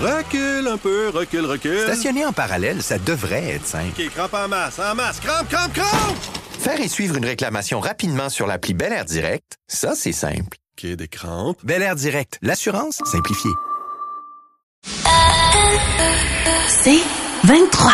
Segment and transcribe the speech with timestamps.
[0.00, 1.80] Recule un peu, recule, recule.
[1.80, 4.00] Stationner en parallèle, ça devrait être simple.
[4.00, 6.16] OK, crampe en masse, en masse, crampe, crampe, crampe!
[6.60, 10.56] Faire et suivre une réclamation rapidement sur l'appli Bel Air Direct, ça, c'est simple.
[10.78, 11.58] OK, des crampes.
[11.64, 13.50] Bel Air Direct, l'assurance simplifiée.
[16.68, 17.00] C'est
[17.44, 17.92] 23.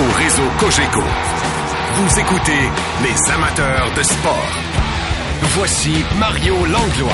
[0.00, 1.02] Au réseau Cogeco,
[1.94, 2.70] vous écoutez
[3.04, 4.52] les amateurs de sport.
[5.54, 7.12] Voici Mario Langlois.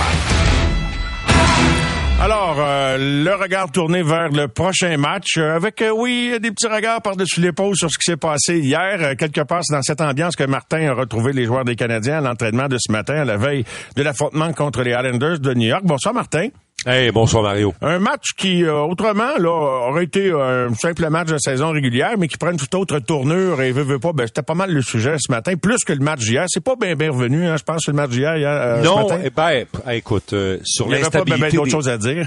[2.20, 6.66] Alors, euh, le regard tourné vers le prochain match, euh, avec, euh, oui, des petits
[6.66, 9.14] regards par-dessus l'épaule sur ce qui s'est passé hier.
[9.16, 12.20] Quelque part, c'est dans cette ambiance que Martin a retrouvé les joueurs des Canadiens à
[12.20, 15.82] l'entraînement de ce matin, à la veille de l'affrontement contre les Islanders de New York.
[15.84, 16.48] Bonsoir, Martin.
[16.86, 17.74] Hey, bonsoir Mario.
[17.82, 19.50] Un match qui, euh, autrement, là,
[19.90, 23.60] aurait été un simple match de saison régulière, mais qui prend une toute autre tournure
[23.60, 24.12] et veut, veut pas.
[24.12, 26.44] Ben, c'était pas mal le sujet ce matin, plus que le match d'hier.
[26.46, 28.36] C'est pas bien bien revenu, hein, je pense, le match d'hier.
[28.36, 29.22] hier, euh, non, ce matin.
[29.24, 31.56] eh ben, écoute, euh, sur Il n'y avait pas ben l'instabilité.
[31.56, 32.26] d'autres des- choses à dire.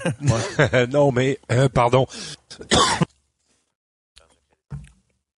[0.91, 2.05] non, mais euh, pardon.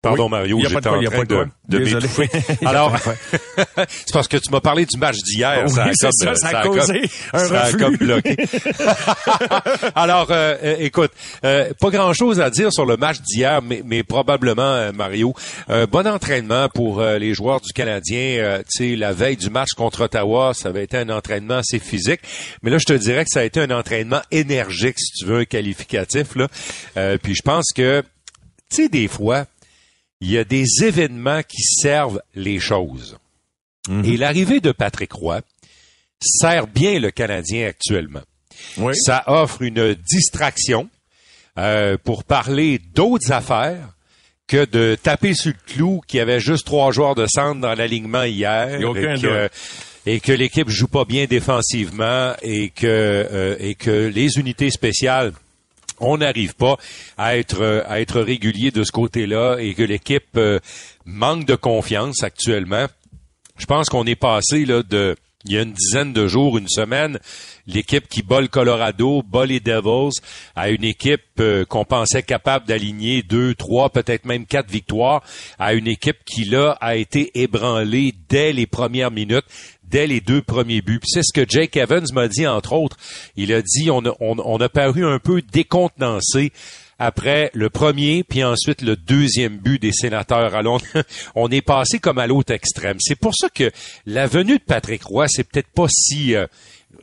[0.02, 2.70] Pardon Oui, Mario, il y a pas j'étais en a train de de, de a
[2.70, 2.98] Alors,
[3.88, 5.64] c'est parce que tu m'as parlé du match d'hier.
[5.66, 7.02] Oui, ça a comme, ça, ça a causé
[7.34, 7.80] un ça a reflux.
[7.80, 8.36] comme bloqué.
[9.96, 11.12] Alors, euh, euh, écoute,
[11.46, 15.36] euh, pas grand-chose à dire sur le match d'hier, mais, mais probablement, euh, Mario,
[15.70, 18.38] un bon entraînement pour euh, les joueurs du Canadien.
[18.40, 21.78] Euh, tu sais, la veille du match contre Ottawa, ça avait été un entraînement assez
[21.78, 22.22] physique,
[22.64, 25.40] mais là, je te dirais que ça a été un entraînement énergique, si tu veux,
[25.42, 26.36] un qualificatif.
[26.36, 26.48] Là.
[26.98, 28.02] Euh, puis je pense que,
[28.70, 29.46] tu sais, des fois,
[30.22, 33.18] il y a des événements qui servent les choses.
[34.04, 35.42] Et l'arrivée de Patrick Roy
[36.22, 38.22] sert bien le Canadien actuellement.
[38.78, 38.94] Oui.
[38.96, 40.88] Ça offre une distraction
[41.58, 43.90] euh, pour parler d'autres affaires
[44.48, 47.74] que de taper sur le clou qu'il y avait juste trois joueurs de centre dans
[47.74, 49.52] l'alignement hier et que, doute.
[50.06, 55.32] et que l'équipe joue pas bien défensivement et que euh, et que les unités spéciales
[56.02, 56.78] on n'arrive pas
[57.18, 60.60] à être régulier de ce côté-là et que l'équipe euh,
[61.06, 62.88] manque de confiance actuellement.
[63.58, 65.16] Je pense qu'on est passé là de
[65.46, 67.20] il y a une dizaine de jours, une semaine,
[67.66, 70.20] l'équipe qui bat le Colorado, bat les Devils,
[70.56, 75.24] à une équipe euh, qu'on pensait capable d'aligner deux, trois, peut-être même quatre victoires,
[75.58, 79.46] à une équipe qui là a été ébranlée dès les premières minutes,
[79.92, 81.02] dès les deux premiers buts.
[81.04, 82.98] C'est ce que Jake Evans m'a dit entre autres.
[83.36, 86.52] Il a dit on a, on, a paru un peu décontenancé
[86.98, 90.56] après le premier, puis ensuite le deuxième but des sénateurs.
[90.56, 91.04] Alors, on,
[91.36, 92.98] on est passé comme à l'autre extrême.
[93.00, 93.72] C'est pour ça que
[94.06, 96.46] la venue de Patrick Roy, c'est peut-être pas si, euh,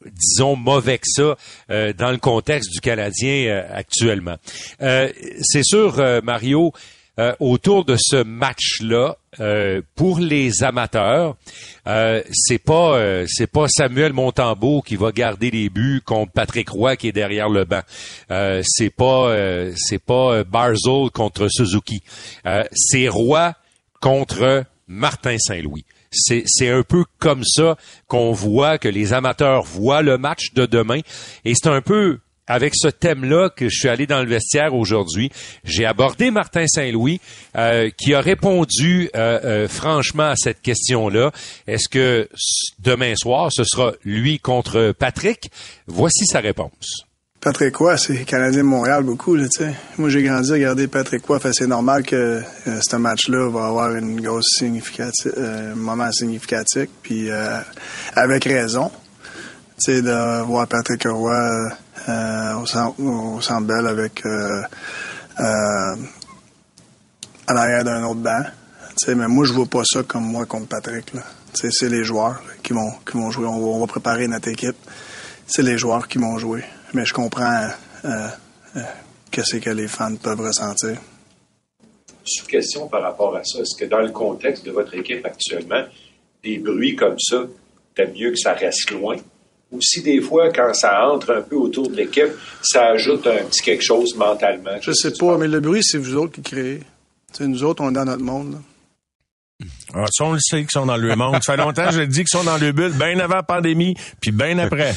[0.06, 1.36] disons, mauvais que ça
[1.70, 4.36] euh, dans le contexte du Canadien euh, actuellement.
[4.80, 6.72] C'est sûr, Mario,
[7.18, 11.36] euh, autour de ce match-là, euh, pour les amateurs,
[11.86, 16.68] euh, c'est pas euh, c'est pas Samuel Montembeau qui va garder les buts contre Patrick
[16.70, 17.82] Roy qui est derrière le banc.
[18.30, 22.02] Euh, c'est pas euh, c'est pas euh, Barzell contre Suzuki.
[22.72, 23.54] C'est Roy
[24.00, 25.84] contre Martin Saint-Louis.
[26.10, 30.64] C'est, c'est un peu comme ça qu'on voit que les amateurs voient le match de
[30.64, 31.00] demain.
[31.44, 32.18] Et c'est un peu
[32.48, 35.30] avec ce thème-là que je suis allé dans le vestiaire aujourd'hui.
[35.64, 37.20] J'ai abordé Martin Saint-Louis
[37.56, 41.30] euh, qui a répondu euh, euh, franchement à cette question-là.
[41.66, 42.28] Est-ce que
[42.80, 45.50] demain soir, ce sera lui contre Patrick?
[45.86, 47.04] Voici sa réponse.
[47.40, 49.72] Patrick Roy, c'est Canadien de Montréal beaucoup, là, tu sais.
[49.96, 51.38] Moi, j'ai grandi à regarder Patrick Roy.
[51.38, 56.88] Fait, c'est normal que euh, ce match-là va avoir une grosse significative, euh, moment significatif.
[57.00, 57.60] Puis, euh,
[58.16, 58.90] avec raison,
[59.84, 61.68] tu sais, de voir Patrick Roy euh,
[62.08, 64.62] au, au Centre avec euh,
[65.40, 65.96] euh,
[67.46, 68.42] à l'arrière d'un autre banc.
[69.08, 71.12] Mais moi, je vois pas ça comme moi contre Patrick,
[71.54, 73.46] c'est les joueurs qui vont, qui vont jouer.
[73.46, 74.76] On va, préparer notre équipe.
[75.46, 76.64] C'est les joueurs qui vont jouer.
[76.94, 77.68] Mais je comprends
[78.04, 78.28] euh,
[79.30, 80.98] qu'est-ce que les fans peuvent ressentir.
[82.24, 83.60] Sous-question par rapport à ça.
[83.60, 85.84] Est-ce que dans le contexte de votre équipe actuellement,
[86.42, 87.44] des bruits comme ça,
[87.94, 89.16] t'aimes mieux que ça reste loin?
[89.70, 92.30] Ou si des fois, quand ça entre un peu autour de l'équipe,
[92.62, 94.78] ça ajoute un petit quelque chose mentalement?
[94.80, 96.78] Je sais pas, mais le bruit, c'est vous autres qui créez.
[97.32, 98.52] Tu sais, nous autres, on est dans notre monde.
[98.52, 98.58] là.
[99.94, 101.34] Ah, ça, on le sait qu'ils sont dans le monde.
[101.42, 103.94] Ça fait longtemps que je dis qu'ils sont dans le bulle, bien avant la pandémie,
[104.20, 104.94] puis bien après.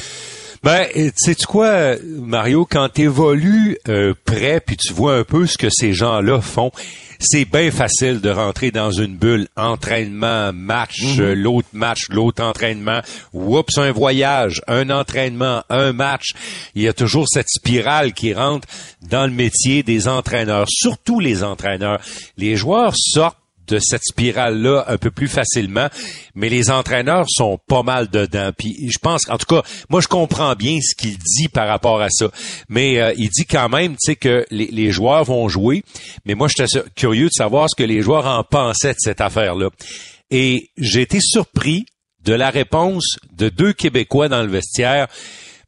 [0.62, 0.86] Ben,
[1.16, 5.58] sais tu quoi, Mario, quand tu évolues euh, près, puis tu vois un peu ce
[5.58, 6.70] que ces gens-là font,
[7.18, 9.48] c'est bien facile de rentrer dans une bulle.
[9.56, 13.00] Entraînement, match, euh, l'autre match, l'autre entraînement.
[13.32, 16.30] Oups, un voyage, un entraînement, un match.
[16.76, 18.68] Il y a toujours cette spirale qui rentre
[19.02, 22.00] dans le métier des entraîneurs, surtout les entraîneurs.
[22.36, 25.88] Les joueurs sortent de cette spirale-là un peu plus facilement,
[26.34, 28.50] mais les entraîneurs sont pas mal dedans.
[28.56, 32.00] Puis je pense, en tout cas, moi je comprends bien ce qu'il dit par rapport
[32.00, 32.30] à ça,
[32.68, 35.82] mais euh, il dit quand même, tu sais, que les, les, joueurs vont jouer.
[36.24, 39.70] Mais moi, j'étais curieux de savoir ce que les joueurs en pensaient de cette affaire-là.
[40.30, 41.84] Et j'ai été surpris
[42.24, 45.08] de la réponse de deux Québécois dans le vestiaire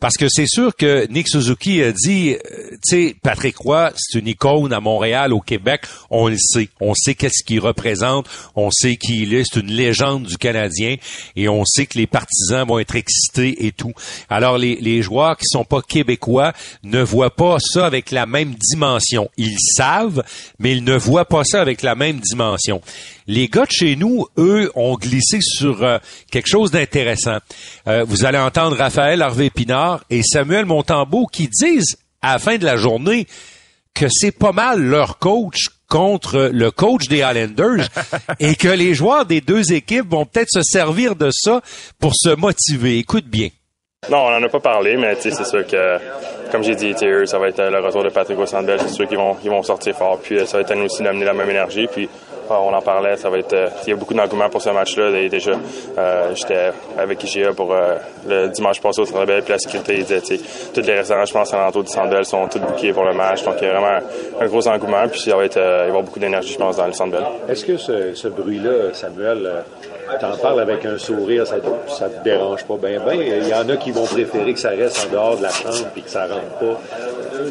[0.00, 4.18] parce que c'est sûr que Nick Suzuki a dit, euh, tu sais, Patrick Roy, c'est
[4.18, 6.68] une icône à Montréal, au Québec, on le sait.
[6.80, 8.26] On sait qu'est-ce qu'il représente,
[8.56, 10.96] on sait qui il est, c'est une légende du Canadien,
[11.36, 13.92] et on sait que les partisans vont être excités et tout.
[14.28, 16.52] Alors, les, les joueurs qui sont pas québécois
[16.82, 19.30] ne voient pas ça avec la même dimension.
[19.36, 20.22] Ils savent,
[20.58, 22.80] mais ils ne voient pas ça avec la même dimension.
[23.26, 25.98] Les gars de chez nous, eux, ont glissé sur euh,
[26.30, 27.38] quelque chose d'intéressant.
[27.88, 32.58] Euh, vous allez entendre Raphaël Harvey Pinard et Samuel Montambeau qui disent à la fin
[32.58, 33.26] de la journée
[33.94, 37.88] que c'est pas mal leur coach contre le coach des Highlanders
[38.40, 41.62] et que les joueurs des deux équipes vont peut-être se servir de ça
[42.00, 42.98] pour se motiver.
[42.98, 43.48] Écoute bien.
[44.10, 45.98] Non, on n'en a pas parlé, mais c'est sûr que,
[46.50, 46.94] comme j'ai dit,
[47.24, 48.78] ça va être le retour de Patrick Sandel.
[48.80, 50.18] C'est sûr qu'ils vont, ils vont sortir fort.
[50.20, 51.86] Puis ça va être à nous aussi d'amener la même énergie.
[51.90, 52.08] Puis
[52.50, 53.52] on en parlait, ça va être.
[53.52, 55.28] Euh, il y a beaucoup d'engouement pour ce match-là.
[55.28, 55.52] Déjà,
[55.98, 57.96] euh, j'étais avec IGA pour euh,
[58.26, 60.38] le dimanche passé au Centre puis la sécurité, il disait,
[60.72, 63.42] tous les restaurants, je pense, à l'entour du Centre sont tous bouqués pour le match.
[63.44, 64.06] Donc, il y a vraiment
[64.40, 65.08] un, gros engouement.
[65.08, 67.16] Puis, va être, il va y avoir beaucoup d'énergie, je pense, dans le Centre
[67.48, 69.64] Est-ce que ce bruit-là, Samuel,
[70.20, 71.56] t'en parles avec un sourire, ça,
[71.88, 73.14] ça te dérange pas bien, bien.
[73.14, 75.88] Il y en a qui vont préférer que ça reste en dehors de la chambre
[75.92, 76.80] puis que ça rentre pas.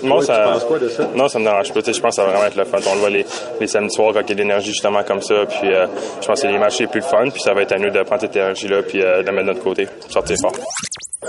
[0.03, 1.07] Moi, ça, tu penses quoi de ça?
[1.15, 1.79] Non, ça me dérange pas.
[1.85, 2.77] je pense que ça va vraiment être le fun.
[2.89, 3.25] On le voit les,
[3.59, 5.45] les samedis soirs quand il y a de l'énergie justement comme ça.
[5.45, 5.87] Puis euh,
[6.21, 7.29] je pense que c'est les matchs les plus fun.
[7.29, 9.47] Puis ça va être à nous de prendre cette énergie-là puis euh, de la mettre
[9.47, 9.87] de notre côté.
[10.09, 10.53] Sortir fort.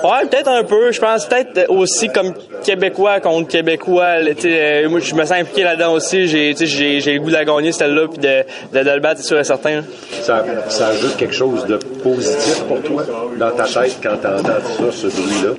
[0.03, 0.93] Ouais, peut-être un peu.
[0.93, 4.17] Je pense peut-être aussi comme Québécois contre Québécois.
[4.45, 6.27] Euh, moi, je me sens impliqué là-dedans aussi.
[6.27, 9.21] J'ai, j'ai, j'ai le goût de la gagner celle-là puis de, de, de, le battre,
[9.21, 9.83] c'est sûr et certain.
[10.23, 13.03] Ça, ça ajoute quelque chose de positif pour toi
[13.39, 15.55] dans ta tête quand tu entends ça, ce bruit-là?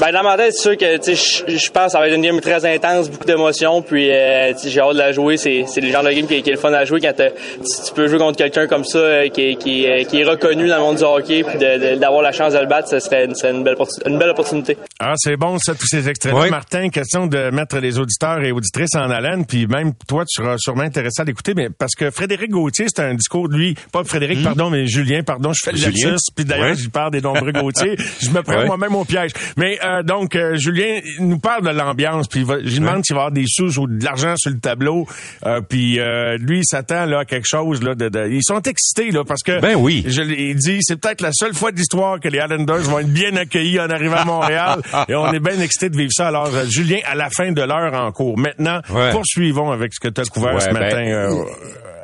[0.00, 2.40] Ben, dans ma tête, c'est sûr que je pense que ça va être une game
[2.40, 3.82] très intense, beaucoup d'émotions.
[3.82, 5.36] Puis euh, j'ai hâte de la jouer.
[5.36, 7.94] C'est, c'est le genre de game qui, qui, est le fun à jouer quand tu
[7.94, 10.96] peux jouer contre quelqu'un comme ça euh, qui, qui, qui, est reconnu dans le monde
[10.96, 11.58] du hockey puis
[11.98, 13.76] d'avoir la chance de le battre, ça serait, serait une belle
[14.06, 14.76] une belle opportunité.
[14.98, 18.94] Ah, c'est bon, ça, tous ces extraits Martin, question de mettre les auditeurs et auditrices
[18.94, 22.50] en haleine, puis même toi, tu seras sûrement intéressé à l'écouter, mais parce que Frédéric
[22.50, 24.44] Gauthier, c'est un discours de lui, pas Frédéric, hmm.
[24.44, 27.96] pardon, mais Julien, pardon, je fais le lapsus, puis d'ailleurs, je parle des nombreux Gauthier,
[28.20, 29.32] je me prends moi-même au piège.
[29.56, 33.22] Mais euh, donc, euh, Julien nous parle de l'ambiance, puis je lui demande s'il va
[33.22, 35.06] y avoir des sous ou de l'argent sur le tableau,
[35.46, 35.98] euh, puis
[36.38, 39.60] lui, il s'attend là à quelque chose, là, de, ils sont excités, là, parce que...
[39.60, 40.04] Ben oui.
[40.06, 43.36] Je, il dit, c'est peut-être la seule fois d'histoire que les Islanders vont être bien
[43.36, 46.28] accueillis en arrivant à Montréal, et on est bien excités de vivre ça.
[46.28, 48.38] Alors, Julien, à la fin de l'heure en cours.
[48.38, 48.80] Maintenant,
[49.12, 51.44] poursuivons avec ce que tu as couvert ce ben, matin euh,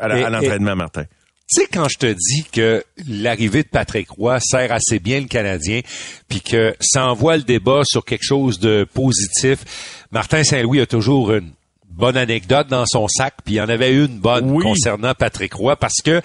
[0.00, 1.04] à l'entraînement, Martin.
[1.48, 5.28] Tu sais, quand je te dis que l'arrivée de Patrick Roy sert assez bien le
[5.28, 5.80] Canadien,
[6.28, 11.32] puis que ça envoie le débat sur quelque chose de positif, Martin Saint-Louis a toujours
[11.32, 11.52] une
[11.88, 15.76] bonne anecdote dans son sac, puis il y en avait une bonne concernant Patrick Roy,
[15.76, 16.20] parce que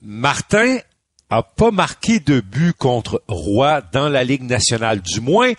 [0.00, 0.78] Martin
[1.32, 5.00] a pas marqué de but contre Roy dans la Ligue nationale.
[5.00, 5.52] Du moins,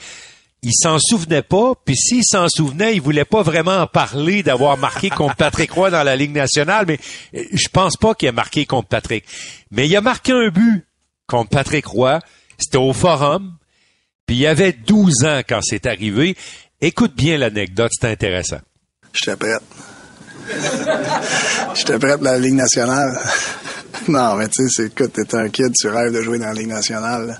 [0.62, 4.78] il s'en souvenait pas, puis s'il s'en souvenait, il voulait pas vraiment en parler d'avoir
[4.78, 7.00] marqué contre Patrick Roy dans la Ligue nationale, mais
[7.36, 9.25] euh, je pense pas qu'il a marqué contre Patrick.
[9.72, 10.86] Mais il a marqué un but
[11.25, 12.20] contre Patrick Roy,
[12.60, 13.56] c'était au Forum,
[14.28, 16.38] puis il avait 12 ans quand c'est arrivé.
[16.81, 18.60] Écoute bien l'anecdote, c'est intéressant.
[19.12, 19.64] J'étais prête.
[21.74, 23.18] J'étais prête pour la Ligue nationale.
[24.08, 26.70] non, mais tu sais, écoute, t'es un kid, tu rêves de jouer dans la Ligue
[26.70, 27.40] nationale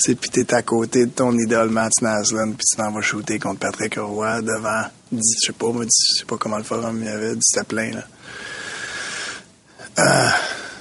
[0.00, 3.38] sais, puis t'es à côté de ton idole Matt Naslund, puis tu t'en vas shooter
[3.38, 7.06] contre Patrick Roy devant, je sais pas, moi, je sais pas comment le forum il
[7.06, 8.04] y avait, c'était plein, là.
[9.98, 10.30] Euh,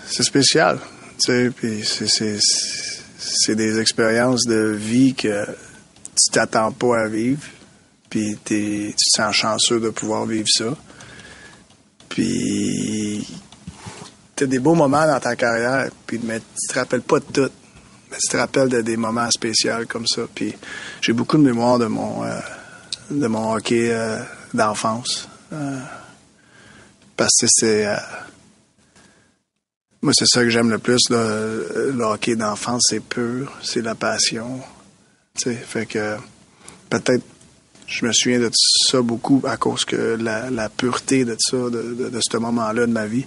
[0.10, 0.80] c'est spécial,
[1.18, 7.44] tu sais, puis c'est des expériences de vie que tu t'attends pas à vivre,
[8.10, 10.76] puis tu te sens chanceux de pouvoir vivre ça.
[12.08, 13.28] Puis
[14.40, 17.52] t'as des beaux moments dans ta carrière, puis mais tu te rappelles pas de tout
[18.10, 20.24] mais tu te rappelles de des moments spéciaux comme ça.
[20.34, 20.56] Puis
[21.02, 22.40] j'ai beaucoup de mémoire de mon, euh,
[23.12, 24.18] de mon hockey euh,
[24.54, 25.28] d'enfance.
[25.54, 25.80] Euh,
[27.16, 27.86] parce que c'est.
[30.02, 31.10] moi, c'est ça que j'aime le plus.
[31.10, 34.62] Le, hockey d'enfance, c'est pur, c'est la passion.
[35.36, 36.16] sais, fait que
[36.90, 37.24] peut-être
[37.86, 42.20] je me souviens de ça beaucoup à cause que la, pureté de ça, de, de
[42.22, 43.26] ce moment-là de ma vie.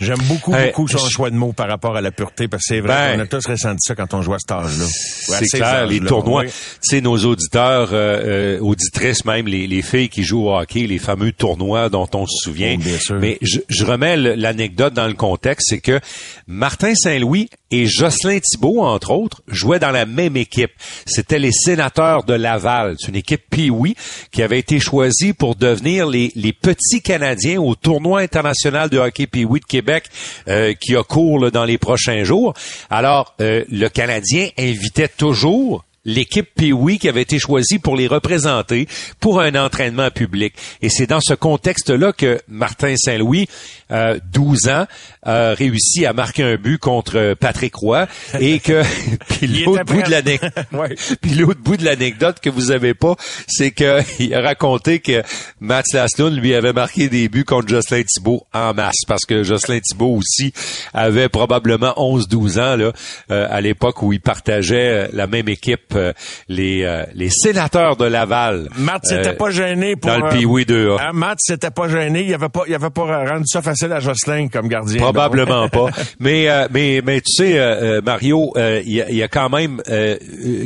[0.00, 2.64] J'aime beaucoup, Hey, beaucoup son je- choix de mots par rapport à la pureté, parce
[2.64, 4.84] que c'est vrai Ben, qu'on a tous ressenti ça quand on joue à cet âge-là.
[4.88, 6.48] C'est ces clair, les tournois, oui.
[6.48, 10.86] tu sais, nos auditeurs, euh, euh, auditrices même, les, les filles qui jouent au hockey,
[10.88, 12.74] les fameux tournois dont on se souvient.
[12.78, 13.16] Oh, bien sûr.
[13.20, 16.00] Mais je, je remets l'anecdote dans le contexte, c'est que
[16.48, 20.72] Martin Saint-Louis et Jocelyn Thibault, entre autres, jouaient dans la même équipe.
[21.06, 22.96] C'était les sénateurs de Laval.
[22.98, 23.94] C'est une équipe Pee-Wee
[24.32, 29.28] qui avait été choisie pour devenir les, les petits Canadiens au tournoi international de hockey
[29.28, 30.04] Pee-Wee Québec
[30.48, 32.54] euh, qui a cours dans les prochains jours.
[32.90, 38.88] Alors, euh, le Canadien invitait toujours l'équipe Pee-Wee qui avait été choisie pour les représenter
[39.20, 40.54] pour un entraînement public.
[40.82, 43.48] Et c'est dans ce contexte-là que Martin Saint-Louis,
[43.92, 44.86] euh, 12 ans,
[45.22, 48.06] a réussi à marquer un but contre euh, Patrick Roy
[48.40, 48.82] et que
[49.28, 50.94] puis l'autre bout de l'anecdote Ouais.
[51.20, 53.16] puis l'autre bout de l'anecdote que vous avez pas,
[53.48, 55.22] c'est que il a raconté que
[55.60, 59.80] Matt Laslund lui avait marqué des buts contre Jocelyn Thibault en masse parce que Jocelyn
[59.80, 60.52] Thibault aussi
[60.94, 62.92] avait probablement 11-12 ans là
[63.30, 66.12] euh, à l'époque où il partageait euh, la même équipe euh,
[66.48, 68.68] les euh, les sénateurs de Laval.
[68.76, 70.10] Matt s'était Euh, pas gêné pour...
[70.10, 71.00] dans le euh, Pee-Wee 2A.
[71.00, 72.22] hein, Matt s'était pas gêné.
[72.24, 75.00] Il avait pas, il avait pas rendu ça facile à Jocelyn comme gardien.
[75.00, 75.88] Probablement pas.
[76.20, 79.28] Mais, euh, mais, mais tu sais, euh, euh, Mario, euh, il y, a, y a
[79.28, 80.16] quand même euh,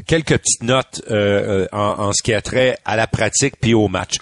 [0.06, 4.16] quelques petites notes en, en ce qui a trait à la pratique puis au match.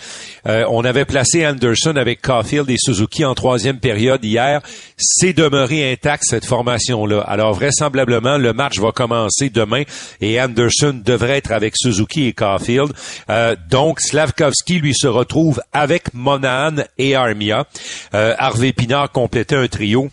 [0.46, 4.61] Euh, on avait placé Anderson avec Caulfield et Suzuki en troisième période hier.
[4.96, 7.20] C'est demeuré intact cette formation-là.
[7.20, 9.82] Alors vraisemblablement, le match va commencer demain
[10.20, 12.92] et Anderson devrait être avec Suzuki et Caulfield.
[13.30, 17.66] Euh, donc Slavkovski lui se retrouve avec Monahan et Armia.
[18.12, 20.10] Harvey Pinard complétait un trio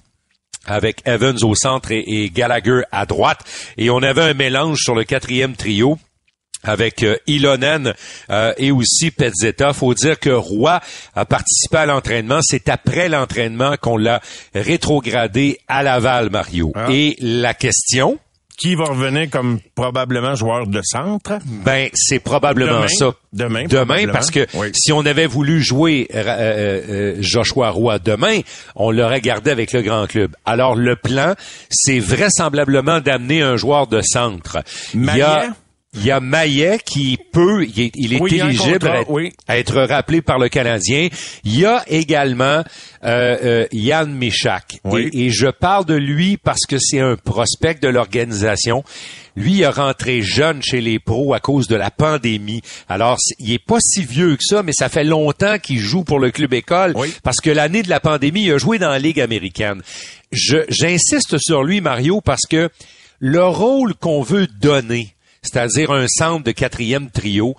[0.68, 3.40] avec Evans au centre et, et Gallagher à droite.
[3.78, 5.98] Et on avait un mélange sur le quatrième trio
[6.62, 7.96] avec euh, Ilonen
[8.30, 9.74] euh, et aussi Pezzetta.
[9.74, 10.80] Faut dire que Roy
[11.16, 12.42] a participé à l'entraînement.
[12.44, 14.22] C'est après l'entraînement qu'on l'a
[14.54, 16.72] rétrogradé à Laval, Mario.
[16.76, 16.90] Ah.
[16.92, 18.20] Et la question,
[18.60, 21.40] Qui va revenir comme probablement joueur de centre?
[21.46, 22.88] ben, c'est probablement Demain.
[22.90, 23.14] ça.
[23.32, 24.68] Demain, Demain, parce que Oui.
[24.76, 28.40] si on avait voulu jouer euh, euh, euh, Joshua Roy demain,
[28.76, 30.36] on l'aurait gardé avec le grand club.
[30.46, 31.36] Alors, le plan,
[31.70, 34.58] c'est vraisemblablement d'amener un joueur de centre.
[34.94, 35.50] Il y a- Maillet?
[35.96, 39.02] Il y a Maillet qui peut, il est, il est Oui, il éligible contrat, à,
[39.02, 39.34] être, oui.
[39.48, 41.08] à être rappelé par le Canadien.
[41.44, 42.64] Il y a également
[43.04, 44.80] euh, euh, Yann Michak.
[44.84, 45.10] Oui.
[45.12, 48.84] Et, et je parle de lui parce que c'est un prospect de l'organisation.
[49.36, 52.62] Lui, il est rentré jeune chez les pros à cause de la pandémie.
[52.88, 56.20] Alors, il est pas si vieux que ça, mais ça fait longtemps qu'il joue pour
[56.20, 57.12] le club école Oui.
[57.24, 59.82] parce que l'année de la pandémie, il a joué dans la Ligue américaine.
[60.32, 62.70] J'insiste sur lui, Mario, parce que
[63.20, 67.56] le rôle qu'on veut donner, c'est-à-dire un centre de quatrième trio,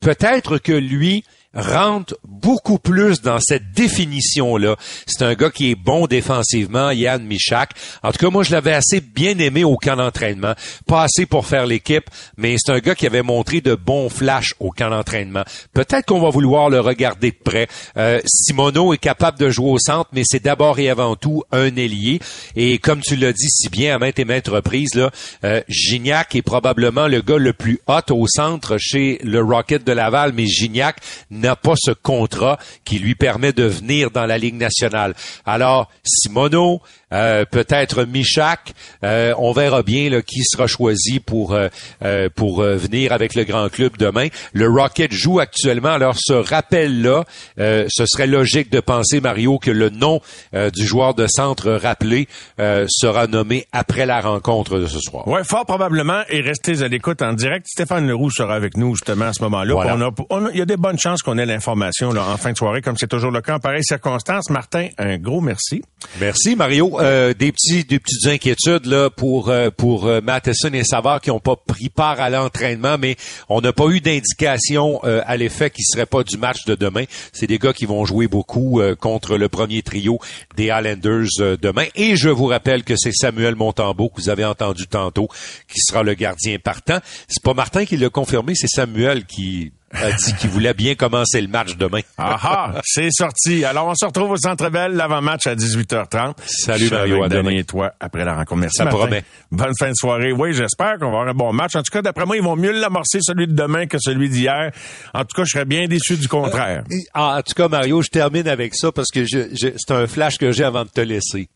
[0.00, 4.76] peut-être que lui rentre beaucoup plus dans cette définition-là.
[5.06, 7.70] C'est un gars qui est bon défensivement, Yann Michak.
[8.02, 10.54] En tout cas, moi, je l'avais assez bien aimé au camp d'entraînement.
[10.86, 14.54] Pas assez pour faire l'équipe, mais c'est un gars qui avait montré de bons flashs
[14.60, 15.44] au camp d'entraînement.
[15.72, 17.66] Peut-être qu'on va vouloir le regarder de près.
[17.96, 21.74] Euh, Simono est capable de jouer au centre, mais c'est d'abord et avant tout un
[21.76, 22.20] ailier.
[22.54, 25.10] Et comme tu l'as dit si bien à maintes et maintes reprises, là,
[25.44, 29.92] euh, Gignac est probablement le gars le plus hot au centre chez le Rocket de
[29.92, 30.96] Laval, mais Gignac
[31.40, 35.14] n'a pas ce contrat qui lui permet de venir dans la Ligue nationale.
[35.44, 36.80] Alors, Simono,
[37.12, 38.72] euh, peut-être Michak,
[39.04, 41.68] euh, on verra bien là, qui sera choisi pour euh,
[42.04, 44.28] euh, pour euh, venir avec le grand club demain.
[44.52, 47.24] Le Rocket joue actuellement, alors ce rappel-là,
[47.58, 50.20] euh, ce serait logique de penser, Mario, que le nom
[50.54, 55.26] euh, du joueur de centre rappelé euh, sera nommé après la rencontre de ce soir.
[55.28, 56.22] Ouais, fort probablement.
[56.28, 57.66] Et restez à l'écoute en direct.
[57.68, 59.72] Stéphane Leroux sera avec nous justement à ce moment-là.
[59.74, 59.96] Voilà.
[59.96, 62.52] On a- on a- Il y a des bonnes chances qu'on ait l'information en fin
[62.52, 64.50] de soirée, comme c'est toujours le cas en pareille circonstance.
[64.50, 65.82] Martin, un gros merci.
[66.20, 66.99] Merci Mario.
[67.00, 71.30] Euh, des petits, des petites inquiétudes là pour euh, pour euh, Matheson et Savard qui
[71.30, 73.16] n'ont pas pris part à l'entraînement, mais
[73.48, 77.04] on n'a pas eu d'indication à l'effet qu'il serait pas du match de demain.
[77.32, 80.18] C'est des gars qui vont jouer beaucoup contre le premier trio
[80.56, 81.86] des Highlanders demain.
[81.94, 85.28] Et je vous rappelle que c'est Samuel Montembeau que vous avez entendu tantôt
[85.68, 86.98] qui sera le gardien partant.
[87.28, 91.40] C'est pas Martin qui l'a confirmé, c'est Samuel qui a dit qu'il voulait bien commencer
[91.40, 92.00] le match demain.
[92.16, 93.64] Ah ah, c'est sorti.
[93.64, 96.34] Alors, on se retrouve au Centre Bell, l'avant-match à 18h30.
[96.46, 97.50] Salut, Je Mario, à demain.
[97.50, 98.60] et toi après la rencontre.
[98.60, 98.98] Merci, Ça Martin.
[98.98, 99.24] promet.
[99.50, 100.32] Bonne fin de soirée.
[100.32, 101.74] Oui, j'espère qu'on va avoir un bon match.
[101.76, 104.70] En tout cas, d'après moi, ils vont mieux l'amorcer celui de demain que celui d'hier.
[105.12, 106.84] En tout cas, je serais bien déçu du contraire.
[107.14, 110.06] Ah, En tout cas, Mario, je termine avec ça parce que je, je- c'est un
[110.06, 111.48] flash que j'ai avant de te laisser.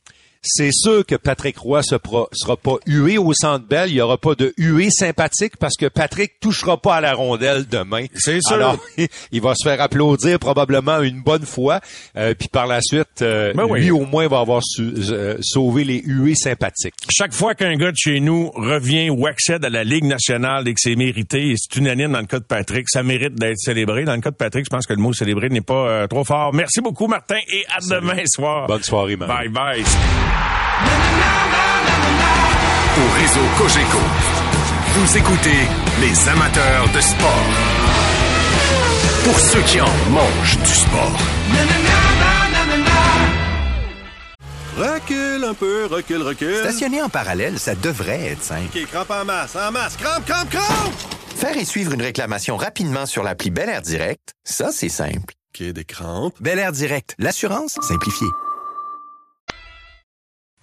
[0.45, 1.97] C'est sûr que Patrick Roy se
[2.33, 3.91] sera pas hué au Centre Bell.
[3.91, 7.67] Il y aura pas de hué sympathique parce que Patrick touchera pas à la rondelle
[7.67, 8.07] demain.
[8.15, 8.55] C'est sûr.
[8.57, 8.77] Alors,
[9.33, 11.81] il va se faire applaudir probablement une bonne fois.
[12.17, 13.81] Euh, puis par la suite, euh, Ben oui.
[13.83, 16.95] lui au moins va avoir su- euh, sauvé les huées sympathiques.
[17.11, 20.75] Chaque fois qu'un gars de chez nous revient ou accède à la Ligue nationale et
[20.75, 24.05] que c'est mérité, et c'est unanime dans le cas de Patrick, ça mérite d'être célébré.
[24.05, 26.25] Dans le cas de Patrick, je pense que le mot célébré n'est pas euh, trop
[26.25, 26.53] fort.
[26.53, 28.67] Merci beaucoup, Martin, et à demain soir.
[28.67, 29.51] Bonne soirée, Mario.
[29.51, 30.34] Bye bye.
[32.97, 33.99] Au réseau Cogeco,
[34.95, 35.69] vous écoutez
[36.01, 37.45] les amateurs de sport.
[39.25, 41.19] Pour ceux qui en mangent du sport.
[44.77, 46.57] Recule un peu, recule, recule.
[46.59, 48.67] Stationner en parallèle, ça devrait être simple.
[48.75, 49.97] OK, crampe en masse, en masse.
[49.97, 50.95] Crampe, crampe, crampe!
[51.37, 55.35] Faire et suivre une réclamation rapidement sur l'appli Bel Air Direct, ça, c'est simple.
[55.55, 56.35] OK, des crampes.
[56.41, 58.29] Bel Air Direct, l'assurance simplifiée.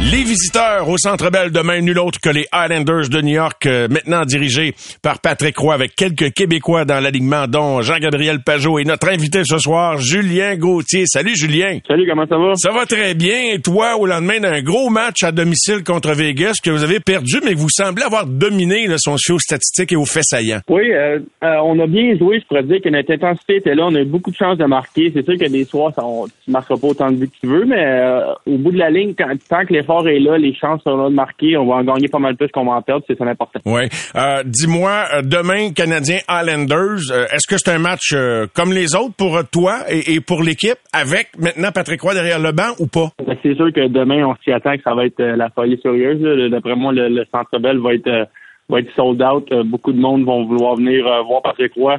[0.00, 3.88] Les visiteurs au Centre Bell demain, nul autre que les Highlanders de New York, euh,
[3.88, 9.08] maintenant dirigés par Patrick Roy avec quelques Québécois dans l'alignement, dont Jean-Gabriel Pajot et notre
[9.08, 11.02] invité ce soir, Julien Gauthier.
[11.06, 11.80] Salut Julien.
[11.88, 12.54] Salut, comment ça va?
[12.54, 13.52] Ça va très bien.
[13.52, 17.40] Et toi, au lendemain d'un gros match à domicile contre Vegas que vous avez perdu,
[17.44, 20.60] mais vous semblez avoir dominé là, son show statistique et aux faits saillants.
[20.68, 23.86] Oui, euh, euh, on a bien joué, je pourrais dire que notre intensité était là.
[23.86, 25.10] On a eu beaucoup de chances de marquer.
[25.12, 27.48] C'est sûr que des soirs, ça, on, tu marqueras pas autant de buts que tu
[27.48, 30.54] veux, mais euh, au bout de la ligne, quand, tant que l'effort est là, les
[30.54, 31.56] chances sont là de marquer.
[31.56, 33.04] On va en gagner pas mal plus qu'on va en perdre.
[33.06, 33.60] C'est ça l'important.
[33.64, 33.82] Oui.
[34.16, 38.94] Euh, Dis-moi, euh, demain, Canadien Highlanders, euh, est-ce que c'est un match euh, comme les
[38.94, 42.86] autres pour toi et, et pour l'équipe, avec maintenant Patrick Roy derrière le banc ou
[42.86, 43.08] pas?
[43.26, 46.20] Ben, C'est sûr que demain, on s'y attend que ça va être la folie furieuse.
[46.22, 46.48] là.
[46.48, 48.24] D'après moi, le, le Centre Bell va être euh,
[48.68, 49.48] va être sold out.
[49.66, 51.96] Beaucoup de monde vont vouloir venir euh, voir Patrick Roy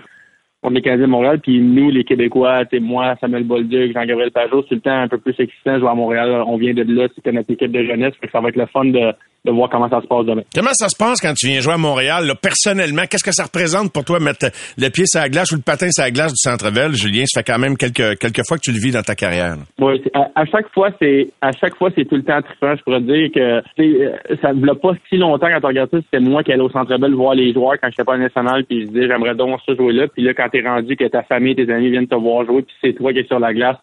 [0.61, 1.39] contre les Canadiens de Montréal.
[1.39, 5.17] Puis nous, les Québécois, t'es moi, Samuel Bolduc, Jean-Gabriel Pajot, c'est le temps un peu
[5.17, 6.43] plus excitant jouer à Montréal.
[6.47, 8.13] On vient de là, c'était notre équipe de jeunesse.
[8.31, 9.13] Ça va être le fun de,
[9.45, 10.41] de voir comment ça se passe demain.
[10.53, 13.03] Comment ça se passe quand tu viens jouer à Montréal, là, personnellement?
[13.09, 15.89] Qu'est-ce que ça représente pour toi mettre le pied sur la glace ou le patin
[15.91, 16.93] sur la glace du Centre Bell?
[16.93, 19.55] Julien, ça fait quand même quelques, quelques fois que tu le vis dans ta carrière.
[19.55, 19.63] là.
[19.79, 22.75] Oui, à, à chaque fois, c'est à chaque fois, c'est tout le temps trippant.
[22.75, 26.19] Je pourrais dire que euh, ça ne pas si longtemps quand on regarde ça, c'était
[26.19, 28.87] moi qui allais au Centre Bell voir les joueurs quand j'étais pas national, puis je
[28.87, 30.07] disais j'aimerais donc ça jouer là.
[30.07, 32.75] Puis là, quand t'es rendu que ta famille, tes amis viennent te voir jouer, puis
[32.81, 33.77] c'est toi qui es sur la glace,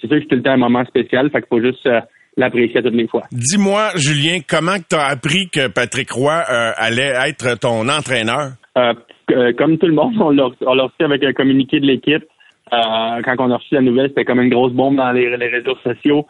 [0.00, 1.30] c'est sûr que c'est tout le temps un moment spécial.
[1.30, 2.00] Fait qu'il faut juste euh,
[2.38, 3.24] l'apprécier à toutes les fois.
[3.32, 8.52] Dis-moi, Julien, comment tu as appris que Patrick Roy euh, allait être ton entraîneur?
[8.78, 8.94] Euh,
[9.32, 12.24] euh, comme tout le monde, on l'a reçu avec un communiqué de l'équipe.
[12.72, 15.48] Euh, quand on a reçu la nouvelle, c'était comme une grosse bombe dans les, les
[15.48, 16.26] réseaux sociaux.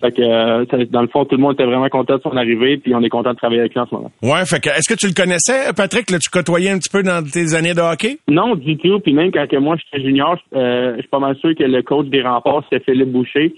[0.00, 2.94] Fait que, dans le fond, tout le monde était vraiment content de son arrivée, puis
[2.94, 4.12] on est content de travailler avec lui en ce moment.
[4.22, 6.10] Ouais, fait que, est-ce que tu le connaissais, Patrick?
[6.10, 8.18] Là, tu côtoyais un petit peu dans tes années de hockey?
[8.28, 9.00] Non, du tout.
[9.00, 11.82] Puis même quand que moi j'étais junior, euh, je suis pas mal sûr que le
[11.82, 13.54] coach des remparts, c'était Philippe Boucher.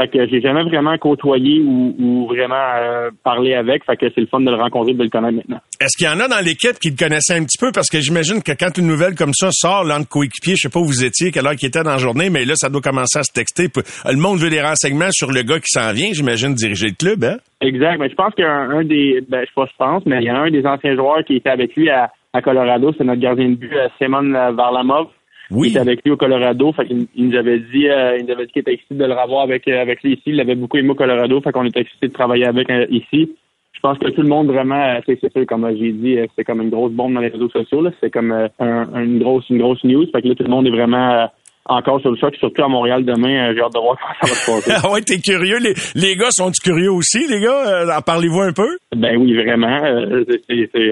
[0.00, 3.84] Fait que j'ai jamais vraiment côtoyé ou, ou vraiment euh, parlé avec.
[3.84, 5.58] Fait que c'est le fun de le rencontrer, de le connaître maintenant.
[5.80, 7.72] Est-ce qu'il y en a dans l'équipe qui le connaissaient un petit peu?
[7.74, 10.72] Parce que j'imagine que quand une nouvelle comme ça sort, là, entre coéquipiers, je sais
[10.72, 12.80] pas où vous étiez, quelle heure qui était dans la journée, mais là, ça doit
[12.80, 13.64] commencer à se texter.
[13.76, 13.82] Euh,
[14.12, 17.24] Le monde veut des renseignements sur le gars qui s'en vient, j'imagine, diriger le club,
[17.24, 17.38] hein?
[17.60, 17.98] Exact.
[17.98, 20.30] Mais je pense qu'un un des, ben, je sais pas, je pense, mais il y
[20.30, 23.48] a un des anciens joueurs qui était avec lui à, à Colorado, c'est notre gardien
[23.48, 25.08] de but, euh, Simon Varlamov.
[25.50, 25.68] Oui.
[25.68, 26.72] Il était avec lui au Colorado.
[26.72, 29.04] Fait qu'il il nous avait dit, euh, il nous avait dit qu'il était excité de
[29.04, 30.22] le revoir avec, euh, avec lui ici.
[30.26, 31.40] Il l'avait beaucoup aimé au Colorado.
[31.40, 33.30] Fait qu'on était excité de travailler avec euh, ici.
[33.72, 36.26] Je pense que tout le monde vraiment, euh, c'est c'est sûr, comme j'ai dit, euh,
[36.36, 37.80] c'est comme une grosse bombe dans les réseaux sociaux.
[37.80, 37.90] là.
[38.00, 40.04] C'est comme euh, un- une grosse, une grosse news.
[40.12, 41.26] Fait que là, tout le monde est vraiment euh,
[41.70, 43.54] encore sur le choc, surtout à Montréal demain.
[43.54, 44.80] J'ai hâte de voir comment ça va se passer.
[44.84, 45.58] ah ouais, t'es curieux.
[45.60, 47.84] Les, les gars sont-ils curieux aussi, les gars?
[47.84, 48.68] Euh, en parlez-vous un peu?
[48.96, 49.84] Ben oui, vraiment.
[49.84, 50.24] Euh,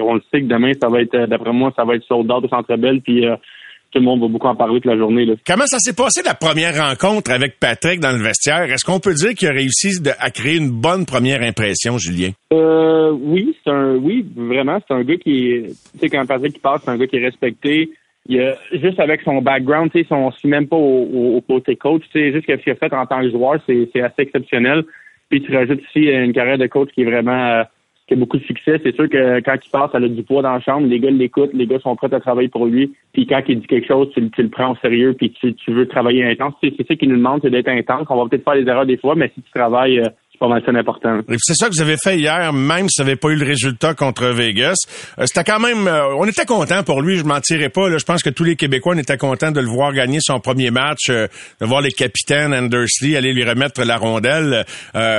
[0.01, 2.43] on le sait que demain, ça va être, d'après moi, ça va être sold out
[2.45, 3.35] au Centre Bell, puis euh,
[3.91, 5.25] tout le monde va beaucoup en parler toute la journée.
[5.25, 5.33] Là.
[5.45, 8.63] Comment ça s'est passé la première rencontre avec Patrick dans le vestiaire?
[8.71, 12.31] Est-ce qu'on peut dire qu'il a réussi de- à créer une bonne première impression, Julien?
[12.53, 16.61] Euh, oui, c'est un, oui, vraiment, c'est un gars qui est, tu sais, quand Patrick
[16.61, 17.89] passe, c'est un gars qui est respecté.
[18.29, 21.37] Il a, juste avec son background, tu sais, si on se même pas au, au-
[21.37, 23.89] au côté coach, tu sais, juste ce qu'il a fait en tant que joueur, c'est,
[24.01, 24.83] assez exceptionnel.
[25.29, 27.63] Puis tu rajoutes ici une carrière de coach qui est vraiment, euh,
[28.07, 28.79] qui a beaucoup de succès.
[28.83, 30.87] C'est sûr que quand il passe, elle a du poids dans la chambre.
[30.87, 32.93] Les gars l'écoutent, les gars sont prêts à travailler pour lui.
[33.13, 35.53] Puis quand il dit quelque chose, tu, le- tu le prends au sérieux, puis tu,
[35.53, 36.53] tu veux travailler intense.
[36.63, 38.07] C'est, c'est ça qu'il nous demande, c'est d'être intense.
[38.09, 40.47] On va peut-être faire des erreurs des fois, mais si tu travailles, euh, c'est pas
[40.47, 43.35] mal ça c'est ça que vous avez fait hier, même si vous n'avez pas eu
[43.35, 44.75] le résultat contre Vegas.
[45.17, 47.89] Euh, c'était quand même, euh, on était content pour lui, je m'en tirais pas.
[47.89, 47.97] Là.
[47.97, 50.69] Je pense que tous les Québécois, on était contents de le voir gagner son premier
[50.69, 51.27] match, euh,
[51.59, 54.65] de voir les capitaines Andersley aller lui remettre la rondelle.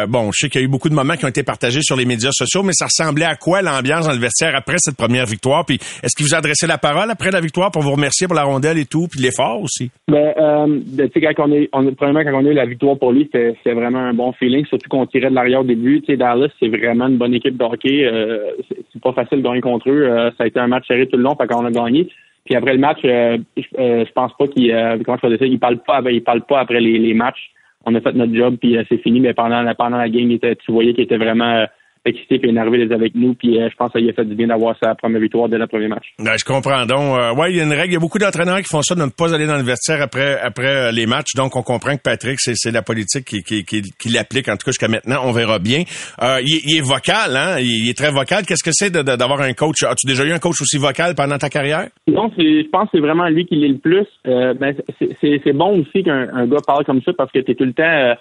[0.08, 1.96] bon, je sais qu'il y a eu beaucoup de moments qui ont été partagés sur
[1.96, 5.26] les médias sociaux, mais ça ressemblait à quoi l'ambiance dans le vestiaire après cette première
[5.26, 5.64] victoire?
[5.64, 8.36] Puis est-ce qu'il vous a adressé la parole après la victoire pour vous remercier pour
[8.36, 9.90] la rondelle et tout, puis l'effort aussi?
[10.06, 12.98] Ben, euh, tu sais, quand on est, on, premièrement, quand on a eu la victoire
[12.98, 16.00] pour lui, c'était vraiment un bon feeling, surtout qu'on tirait de l'arrière au début.
[16.00, 17.64] Tu sais, Dallas, c'est vraiment une bonne équipe de.
[17.64, 18.50] Euh,
[18.92, 20.02] c'est pas facile de gagner contre eux.
[20.02, 22.08] Euh, ça a été un match serré tout le long, fait qu'on a gagné.
[22.44, 24.70] Puis après le match, euh, je pense pas qu'il,
[25.04, 27.50] comment je ça, il parle pas, il parle pas après les, les matchs.
[27.84, 29.20] On a fait notre job, puis c'est fini.
[29.20, 31.66] Mais pendant, pendant la game, tu voyais qu'il était vraiment
[32.08, 33.34] excité et énervé d'être avec nous.
[33.34, 35.66] Puis euh, je pense qu'il a fait du bien d'avoir sa première victoire dès le
[35.66, 36.06] premier match.
[36.18, 37.18] Ben, je comprends donc.
[37.18, 37.90] Euh, ouais, il y a une règle.
[37.90, 40.02] Il y a beaucoup d'entraîneurs qui font ça de ne pas aller dans le vestiaire
[40.02, 41.34] après après euh, les matchs.
[41.36, 44.48] Donc on comprend que Patrick, c'est la politique qui, qui, qui, qui l'applique.
[44.48, 45.84] En tout cas jusqu'à maintenant, on verra bien.
[46.20, 47.58] Il, il, est vocal, hein?
[47.60, 48.44] Il, est très vocal.
[48.46, 49.82] Qu'est-ce que c'est d'avoir un coach?
[49.82, 51.88] As-tu déjà eu un coach aussi vocal pendant ta carrière?
[52.06, 54.06] Non, je pense que c'est vraiment lui qui l'est le plus.
[54.24, 54.74] ben,
[55.20, 58.16] c'est bon aussi qu'un gars parle comme ça parce que tu es tout le temps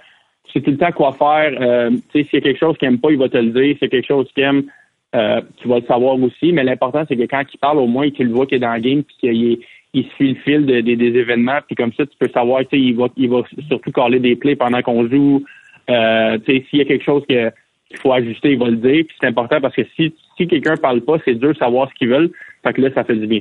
[0.54, 1.58] c'est tout le temps quoi faire.
[1.60, 3.76] Euh, s'il y a quelque chose qu'il aime pas, il va te le dire.
[3.78, 4.64] S'il y a quelque chose qu'il aime,
[5.16, 6.52] euh, tu vas le savoir aussi.
[6.52, 8.74] Mais l'important, c'est que quand il parle, au moins, qu'il le voit qu'il est dans
[8.74, 9.60] le game puis qu'il
[9.94, 11.60] il suit le fil des événements.
[11.66, 14.36] Puis comme ça, tu peux savoir, tu sais, il va, il va surtout coller des
[14.36, 15.44] plays pendant qu'on joue.
[15.90, 17.52] Euh, tu sais, s'il y a quelque chose qu'il
[18.02, 19.06] faut ajuster, il va le dire.
[19.08, 21.96] Puis c'est important parce que si, si quelqu'un parle pas, c'est dur de savoir ce
[21.96, 22.32] qu'ils veulent.
[22.68, 23.40] Fait que là, ça fait du bien.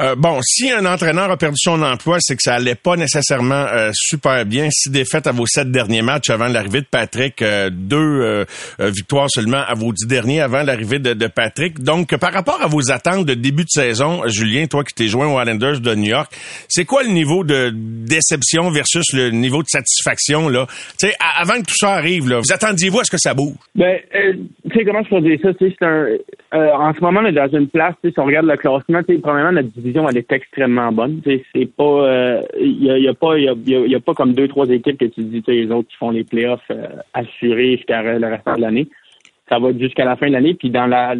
[0.00, 3.66] Euh, bon, si un entraîneur a perdu son emploi, c'est que ça allait pas nécessairement
[3.72, 4.68] euh, super bien.
[4.72, 8.44] Si défaite à vos sept derniers matchs avant l'arrivée de Patrick, euh, deux
[8.80, 11.80] victoires seulement à vos dix derniers avant l'arrivée de, de, Patrick.
[11.80, 15.26] Donc, par rapport à vos attentes de début de saison, Julien, toi qui t'es joint
[15.26, 16.32] aux Islanders de New York,
[16.68, 20.66] c'est quoi le niveau de déception versus le niveau de satisfaction là?
[20.98, 23.54] Tu sais, avant que tout ça arrive, là, vous attendiez-vous à ce que ça bouge?
[23.74, 25.50] Ben, tu sais comment je peux dire ça?
[25.58, 26.06] C'est un
[26.54, 27.94] en ce moment, on est dans une place.
[28.04, 31.20] Si on regarde le classement, premièrement, notre division, elle est extrêmement bonne.
[31.24, 35.06] C'est pas, il euh, y, a, pas, y a, pas comme deux, trois équipes que
[35.06, 38.86] tu dis, les autres qui font les playoffs euh, assurés jusqu'à le reste de l'année.
[39.48, 40.54] Ça va jusqu'à la fin de l'année.
[40.54, 41.14] Puis dans la,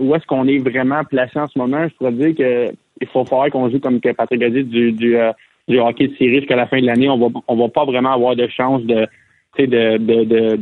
[0.00, 3.24] où est-ce qu'on est vraiment placé en ce moment, je pourrais dire que il faut
[3.24, 5.32] faire qu'on joue comme que Patrick a dit du, du, euh,
[5.68, 7.08] du hockey de série jusqu'à la fin de l'année.
[7.08, 9.06] On va, on va pas vraiment avoir de chance de
[9.66, 10.56] de, de, de,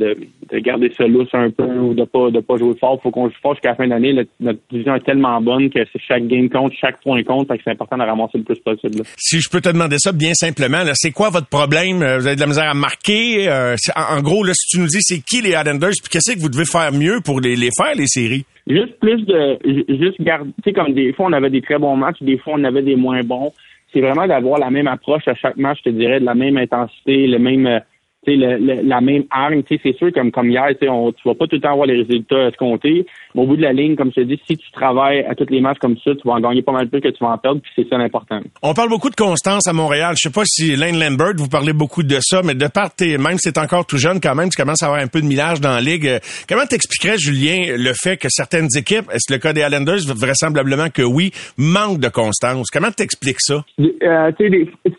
[0.51, 3.01] de, garder ça lousse un peu ou de pas de pas jouer fort.
[3.03, 4.15] Faut qu'on joue fort jusqu'à la fin de l'année.
[4.41, 7.99] Notre division est tellement bonne que chaque game compte, chaque point compte, que c'est important
[7.99, 9.03] de ramasser le plus possible.
[9.17, 12.03] Si je peux te demander ça bien simplement, c'est quoi votre problème?
[12.03, 13.49] Euh, vous avez de la misère à marquer?
[13.49, 16.41] Euh, en, gros, là, si tu nous dis c'est qui les Islanders, puis qu'est-ce que
[16.41, 18.45] vous devez faire mieux pour les, les faire, les séries?
[18.67, 21.97] Juste plus de juste garder tu sais, comme des fois on avait des très bons
[21.97, 23.53] matchs, des fois on avait des moins bons.
[23.93, 26.57] C'est vraiment d'avoir la même approche à chaque match, je te dirais, de la même
[26.57, 27.81] intensité, le même
[28.29, 29.63] euh, le, la même arme.
[29.69, 32.49] C'est sûr, comme, comme hier, on, tu vas pas tout le temps avoir les résultats
[32.49, 33.07] escomptés.
[33.35, 35.51] Mais au bout de la ligne, comme je te dis, si tu travailles à toutes
[35.51, 37.39] les matchs comme ça, tu vas en gagner pas mal plus que tu vas en
[37.39, 38.41] perdre, puis c'est ça l'important.
[38.63, 40.15] On parle beaucoup de constance à Montréal.
[40.17, 43.19] Je sais pas si Lane Lambert, vous parlez beaucoup de ça, mais de part tes,
[43.19, 45.27] même si t'es encore tout jeune quand même, tu commences à avoir un peu de
[45.27, 46.19] millage dans la ligue.
[46.49, 51.03] Comment t'expliquerais, Julien, le fait que certaines équipes, est-ce le cas des Islanders, vraisemblablement que
[51.03, 52.69] oui, manquent de constance?
[52.73, 53.65] Comment t'expliques ça?
[53.81, 54.33] Euh,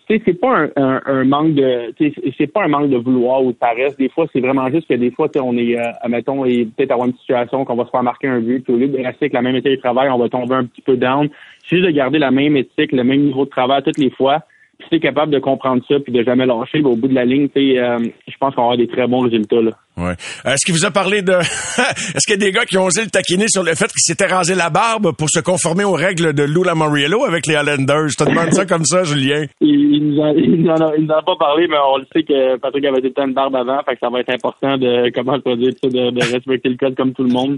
[0.07, 1.93] c'est pas un, un, manque de,
[2.37, 3.95] c'est pas un manque de vouloir ou de.
[3.97, 7.07] Des fois, c'est vraiment juste que des fois, on est, euh, admettons, et peut-être avoir
[7.07, 9.33] une situation qu'on va se faire marquer un but, puis au lieu de rester avec
[9.33, 11.29] la même éthique de travail, on va tomber un petit peu down.
[11.63, 14.43] C'est juste de garder la même éthique, le même niveau de travail toutes les fois.
[14.83, 17.25] Si tu capable de comprendre ça puis de jamais lâcher, ben, au bout de la
[17.25, 19.61] ligne, euh, je pense qu'on va avoir des très bons résultats.
[19.61, 19.71] Là.
[19.97, 20.13] Ouais.
[20.45, 21.33] Est-ce qu'il vous a parlé de...
[21.39, 24.01] Est-ce qu'il y a des gars qui ont osé le taquiner sur le fait qu'il
[24.01, 28.09] s'était rasé la barbe pour se conformer aux règles de Lula Moriello avec les Highlanders?
[28.09, 29.45] Je te demande ça comme ça, Julien.
[29.61, 32.99] Il, nous, a, il, en a, pas parlé, mais on le sait que Patrick avait
[32.99, 35.89] été une barbe avant, fait que ça va être important de, comment je dire ça,
[35.89, 37.57] de, de respecter le code comme tout le monde.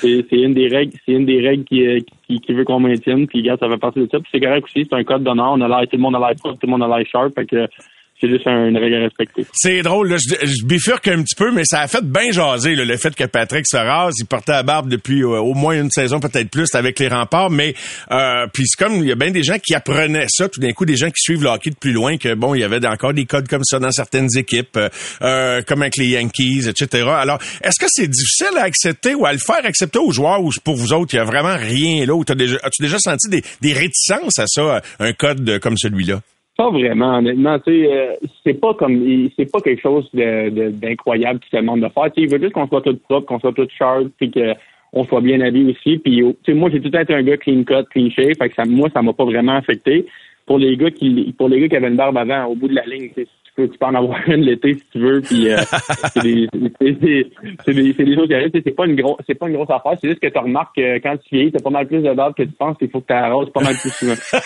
[0.00, 3.26] C'est une des règles, c'est une des règles qui, qui, qui veut qu'on maintienne.
[3.26, 4.18] Puis regarde, ça fait partie de ça.
[4.18, 5.52] Puis c'est correct aussi, c'est un code d'honneur.
[5.52, 7.34] On a l'air, tout le monde a l'air propre, tout le monde a l'air sharp.
[7.34, 7.68] Fait que
[8.22, 9.44] c'est juste une règle à respecter.
[9.52, 12.96] C'est drôle, là, je, bifurque un petit peu, mais ça a fait bien jaser le
[12.96, 14.14] fait que Patrick se rase.
[14.20, 17.50] Il portait la barbe depuis euh, au moins une saison, peut-être plus, avec les remparts.
[17.50, 17.74] Mais
[18.12, 20.70] euh, puis c'est comme il y a bien des gens qui apprenaient ça, tout d'un
[20.70, 22.86] coup, des gens qui suivent le hockey de plus loin, que bon, il y avait
[22.86, 24.88] encore des codes comme ça dans certaines équipes, euh,
[25.22, 27.08] euh comme avec les Yankees, etc.
[27.08, 30.50] Alors, est-ce que c'est difficile à accepter ou à le faire accepter aux joueurs ou
[30.62, 32.14] pour vous autres, il y a vraiment rien là?
[32.14, 36.20] Ou as déjà, as-tu déjà senti des, des réticences à ça, un code comme celui-là?
[36.56, 37.58] Pas vraiment, honnêtement.
[37.60, 41.80] Tu sais, euh, c'est pas comme, c'est pas quelque chose de, d'incroyable qui se demande
[41.80, 42.12] de faire.
[42.12, 45.04] Tu sais, il veut juste qu'on soit tout propre, qu'on soit tout sharp, puis qu'on
[45.04, 45.98] soit bien habillé aussi.
[45.98, 48.34] Puis, tu sais, moi, j'ai tout le temps été un gars clean cut, clean shave,
[48.38, 50.06] fait que ça, moi, ça m'a pas vraiment affecté.
[50.44, 52.74] Pour les gars qui, pour les gars qui avaient une barbe avant, au bout de
[52.74, 53.10] la ligne,
[53.54, 55.58] tu peux, tu peux en avoir une l'été si tu veux, puis euh,
[56.12, 56.48] c'est des,
[56.80, 58.50] c'est des, des, choses qui arrivent.
[58.52, 59.92] C'est pas une grosse, pas une grosse affaire.
[60.00, 62.34] C'est juste que tu remarques que quand tu vieillis, t'as pas mal plus de dates
[62.36, 62.76] que tu penses.
[62.80, 64.14] Il faut que tu arroses pas mal plus souvent.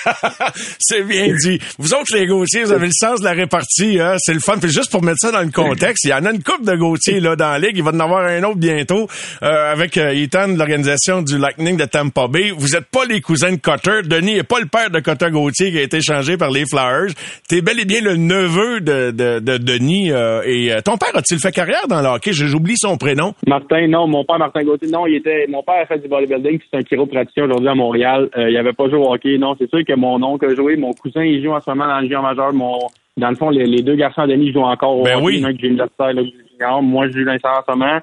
[0.79, 1.59] c'est bien dit.
[1.79, 4.01] Vous autres, les Gauthier, vous avez le sens de la répartie.
[4.01, 4.17] Hein?
[4.19, 4.59] C'est le fun.
[4.61, 6.75] Puis juste pour mettre ça dans le contexte, il y en a une coupe de
[6.77, 7.77] Gauthier là dans la ligue.
[7.77, 9.09] Il va en avoir un autre bientôt
[9.43, 12.51] euh, avec euh, Ethan de l'organisation du Lightning de Tampa Bay.
[12.57, 14.03] Vous êtes pas les cousins de Cotter.
[14.05, 17.13] Denis est pas le père de Cotter Gauthier qui a été changé par les Flyers.
[17.49, 20.11] T'es bel et bien le neveu de, de, de Denis.
[20.13, 22.33] euh, et euh, ton père a-t-il fait carrière dans le hockey?
[22.33, 23.33] J'oublie son prénom.
[23.47, 26.59] Martin, non, mon père Martin Gauthier, non, il était, mon père a fait du bodybuilding,
[26.71, 28.29] c'est un chiropraticien aujourd'hui à Montréal.
[28.37, 30.77] Euh, il avait pas joué au hockey, non, c'est sûr que mon oncle a joué,
[30.77, 32.79] mon cousin, il joue en ce moment dans le junior majeur, mon,
[33.17, 35.25] dans le fond, les, les deux garçons à Denis jouent encore au Ben hockey.
[35.27, 35.45] oui.
[35.45, 36.83] Un qui junior.
[36.83, 37.99] Moi, je joue l'instant en ce moment.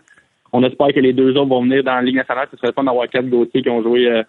[0.51, 2.47] On espère que les deux autres vont venir dans la Ligue nationale.
[2.51, 4.21] Ce serait le fun d'avoir quatre Gauthier qui ont joué euh,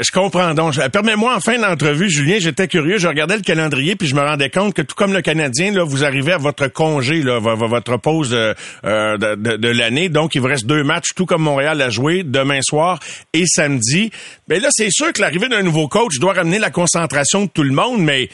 [0.00, 0.74] Je comprends donc.
[0.92, 4.50] Permets-moi en fin d'entrevue, Julien, j'étais curieux, je regardais le calendrier puis je me rendais
[4.50, 7.68] compte que tout comme le Canadien, là, vous arrivez à votre congé, là, vo- vo-
[7.68, 8.52] votre pause euh,
[8.84, 10.08] euh, de, de- de l'année.
[10.08, 12.98] Donc, il vous reste deux matchs, tout comme Montréal à jouer demain soir
[13.32, 14.10] et samedi.
[14.48, 17.62] Mais là, c'est sûr que l'arrivée d'un nouveau coach doit ramener la concentration de tout
[17.62, 18.28] le monde, mais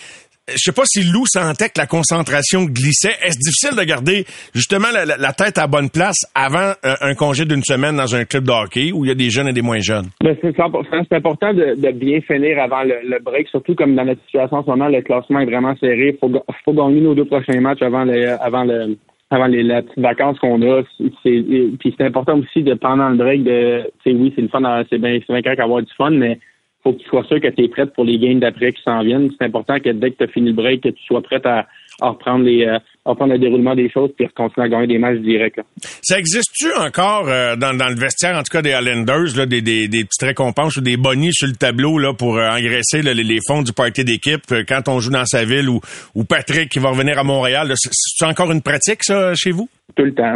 [0.48, 3.16] je sais pas si Lou sentait que la concentration glissait.
[3.24, 7.62] Est-ce difficile de garder justement la, tête à bonne place avant euh, un congé d'une
[7.62, 9.80] semaine dans un club de hockey où il y a des jeunes et des moins
[9.80, 10.08] jeunes?
[10.22, 11.06] C'est 100%.
[11.08, 14.64] C'est important de, de bien finir avant le, break, surtout comme dans notre situation en
[14.64, 16.14] ce moment, le classement est vraiment serré.
[16.14, 16.30] Il faut,
[16.64, 18.98] faut gagner nos deux prochains matchs avant le, avant le,
[19.30, 20.82] avant les, la vacances qu'on a.
[21.24, 25.18] Puis c'est important aussi de pendant le break de, oui, c'est le fun, c'est bien,
[25.26, 26.38] bien correct d'avoir du fun, mais
[26.84, 29.02] faut que tu sois sûr que tu es prête pour les games d'après qui s'en
[29.02, 29.30] viennent.
[29.38, 31.66] C'est important que dès que tu as fini le break, que tu sois prête à,
[32.00, 34.98] à reprendre les, euh, à reprendre le déroulement des choses puis continuer à gagner des
[34.98, 35.56] matchs directs.
[35.58, 35.62] là.
[36.02, 39.60] Ça existe-tu encore euh, dans, dans le vestiaire, en tout cas des Highlanders, là, des,
[39.62, 43.12] des, des petites récompenses ou des bonnies sur le tableau là, pour euh, engraisser là,
[43.14, 45.80] les, les fonds du party d'équipe euh, quand on joue dans sa ville ou,
[46.14, 47.72] ou Patrick qui va revenir à Montréal?
[47.76, 49.68] C'est encore une pratique, ça, chez vous?
[49.96, 50.34] Tout le temps.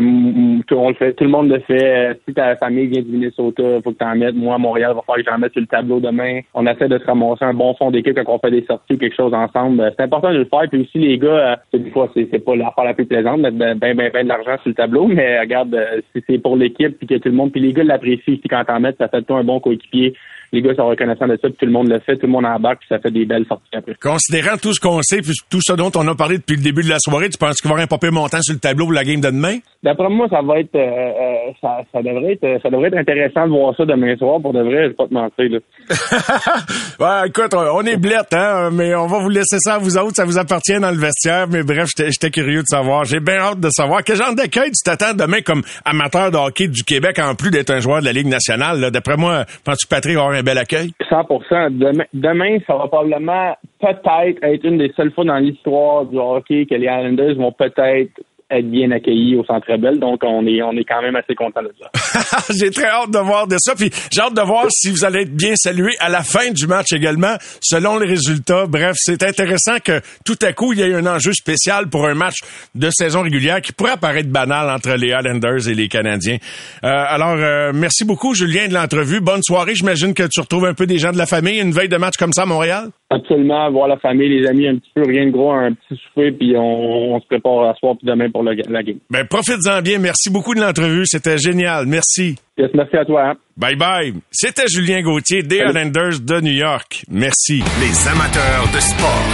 [0.69, 1.15] Tout- On le fait.
[1.15, 2.21] Tout le monde le fait.
[2.29, 4.35] Si ta famille vient du Minnesota, faut que tu en mettes.
[4.35, 6.41] Moi, à Montréal, il va falloir que j'en mette sur le tableau demain.
[6.55, 8.99] On essaie de se ramasser un bon fond d'équipe quand on fait des sorties ou
[8.99, 9.91] quelque chose ensemble.
[9.97, 10.63] C'est important de le faire.
[10.71, 13.77] Puis aussi, les gars, c'est- des fois, c'est c'est l'affaire la plus plaisante, mettre ben,
[13.79, 16.99] ben, ben, ben de l'argent sur le tableau, mais regarde, euh, si c'est pour l'équipe
[16.99, 19.21] puis que tout le monde, puis les gars l'apprécient aussi quand t'en mets, ça fait
[19.21, 20.15] de toi un bon coéquipier.
[20.53, 22.47] Les gars sont reconnaissants de ça, puis tout le monde le fait, tout le monde
[22.47, 23.95] embarque, puis ça fait des belles sorties après.
[24.01, 26.83] Considérant tout ce qu'on sait, puis tout ce dont on a parlé depuis le début
[26.83, 28.87] de la soirée, tu penses qu'il va y avoir un papier montant sur le tableau
[28.87, 29.59] pour la game de demain?
[29.83, 33.47] D'après moi, ça va être, euh, euh, ça, ça devrait être, ça devrait être intéressant
[33.47, 34.41] de voir ça demain soir.
[34.41, 35.51] Pour de vrai, je vais pas te mentir.
[35.51, 35.59] Là.
[36.99, 40.17] Ouais, écoute, on, est blettes, hein, mais on va vous laisser ça à vous autres,
[40.17, 43.05] ça vous appartient dans le vestiaire, mais bref, j'étais curieux de savoir.
[43.05, 46.67] J'ai bien hâte de savoir quel genre d'accueil tu t'attends demain comme amateur de hockey
[46.67, 48.81] du Québec, en plus d'être un joueur de la Ligue nationale.
[48.81, 48.91] là?
[48.91, 50.93] D'après moi, penses-tu que Patrick avoir un bel accueil?
[51.09, 51.27] 100
[51.71, 56.67] demain, demain, ça va probablement peut-être être une des seules fois dans l'histoire du hockey
[56.67, 58.13] que les Islanders vont peut-être
[58.51, 59.99] être bien accueillis au Centre Bell.
[59.99, 62.43] Donc, on est, on est quand même assez content de ça.
[62.59, 65.23] j'ai très hâte de voir de ça, puis j'ai hâte de voir si vous allez
[65.23, 68.67] être bien salué à la fin du match également, selon les résultats.
[68.67, 72.15] Bref, c'est intéressant que tout à coup, il y ait un enjeu spécial pour un
[72.15, 72.37] match
[72.75, 76.39] de saison régulière qui pourrait paraître banal entre les Highlanders et les Canadiens.
[76.85, 79.21] Euh, alors, euh, merci beaucoup, Julien, de l'entrevue.
[79.21, 79.75] Bonne soirée.
[79.75, 82.17] J'imagine que tu retrouves un peu des gens de la famille, une veille de match
[82.17, 82.91] comme ça à Montréal?
[83.11, 86.31] Absolument, voir la famille, les amis, un petit peu, rien de gros, un petit souper,
[86.31, 88.99] puis on, on se prépare à soir puis demain pour le, la game.
[89.09, 89.99] Ben, profites-en bien.
[89.99, 91.07] Merci beaucoup de l'entrevue.
[91.07, 91.87] C'était génial.
[91.87, 92.37] Merci.
[92.59, 93.31] Yes, merci à toi.
[93.31, 93.35] Hein?
[93.57, 94.13] Bye bye.
[94.31, 95.71] C'était Julien Gauthier des Salut.
[95.71, 97.05] Highlanders de New York.
[97.11, 97.63] Merci.
[97.81, 99.25] Les amateurs de sport.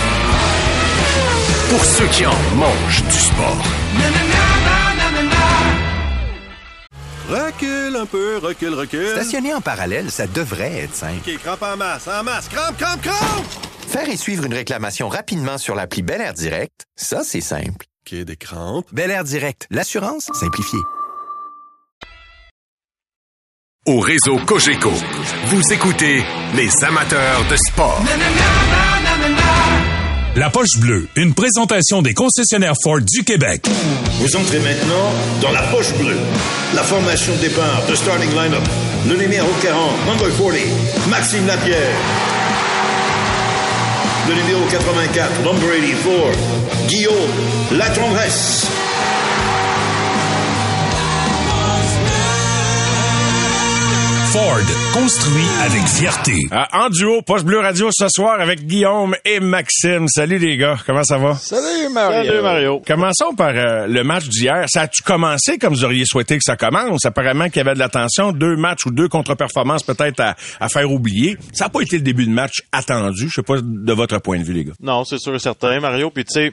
[1.71, 4.54] Pour ceux qui en mangent du sport.
[7.29, 9.09] Recule un peu, recule, recule.
[9.09, 11.21] Stationner en parallèle, ça devrait être simple.
[11.27, 12.49] OK, crampe en masse, en masse.
[12.49, 13.47] Crampe, crampe, crampe!
[13.89, 17.87] Faire et suivre une réclamation rapidement sur l'appli Bel Air Direct, ça, c'est simple.
[18.07, 18.87] OK, des crampes.
[18.93, 20.81] Bel Air Direct, l'assurance simplifiée.
[23.87, 24.93] Au réseau Cogeco,
[25.47, 28.03] vous écoutez les amateurs de sport.
[30.37, 33.69] La poche bleue, une présentation des concessionnaires Ford du Québec.
[34.19, 36.17] Vous entrez maintenant dans la poche bleue.
[36.75, 38.63] La formation de départ de starting lineup.
[39.09, 40.55] Le numéro 40, number 40,
[41.09, 41.95] Maxime Lapierre.
[44.29, 47.15] Le numéro 84, number 84, Guillaume
[47.79, 48.67] Latendresse.
[54.35, 54.59] Ford,
[54.93, 56.35] construit avec fierté.
[56.51, 60.09] Ah, en duo, Poche Bleu Radio ce soir avec Guillaume et Maxime.
[60.09, 61.35] Salut les gars, comment ça va?
[61.35, 62.25] Salut Mario.
[62.33, 62.83] Salut, Mario.
[62.85, 64.65] Commençons par euh, le match d'hier.
[64.67, 67.05] Ça a-tu commencé comme vous auriez souhaité que ça commence?
[67.05, 70.69] Apparemment qu'il y avait de la tension, deux matchs ou deux contre-performances peut-être à, à
[70.69, 71.37] faire oublier.
[71.53, 73.29] Ça n'a pas été le début de match attendu.
[73.29, 74.73] Je sais pas de votre point de vue, les gars.
[74.83, 76.11] Non, c'est sûr et certain, Mario.
[76.11, 76.53] Puis tu sais,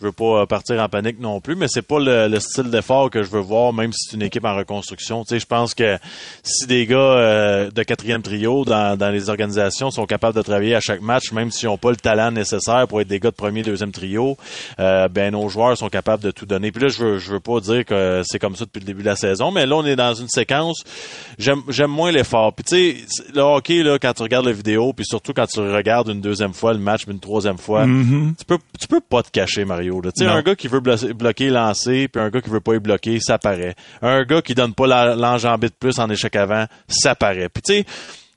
[0.00, 2.70] je veux pas euh, partir en panique non plus, mais c'est pas le, le style
[2.70, 5.24] d'effort que je veux voir, même si c'est une équipe en reconstruction.
[5.24, 5.98] Tu sais, je pense que
[6.42, 10.74] si des gars euh, de quatrième trio dans, dans les organisations sont capables de travailler
[10.74, 13.36] à chaque match, même s'ils n'ont pas le talent nécessaire pour être des gars de
[13.36, 14.36] premier, deuxième trio,
[14.78, 16.72] euh, ben nos joueurs sont capables de tout donner.
[16.72, 19.02] Puis là, je veux, je veux pas dire que c'est comme ça depuis le début
[19.02, 20.82] de la saison, mais là, on est dans une séquence.
[21.38, 22.52] J'aime, j'aime moins l'effort.
[22.54, 22.76] Puis tu
[23.08, 26.20] sais, le hockey là, quand tu regardes la vidéo, puis surtout quand tu regardes une
[26.20, 28.34] deuxième fois le match, puis une troisième fois, Mhm.
[28.38, 29.89] tu peux, tu peux pas te cacher, Mario.
[30.12, 32.74] Tu sais, un gars qui veut blo- bloquer, lancer, puis un gars qui veut pas
[32.74, 33.74] y bloquer, ça paraît.
[34.02, 37.48] Un gars qui donne pas l'enjambée de plus en échec avant, ça paraît.
[37.48, 37.84] Puis tu sais,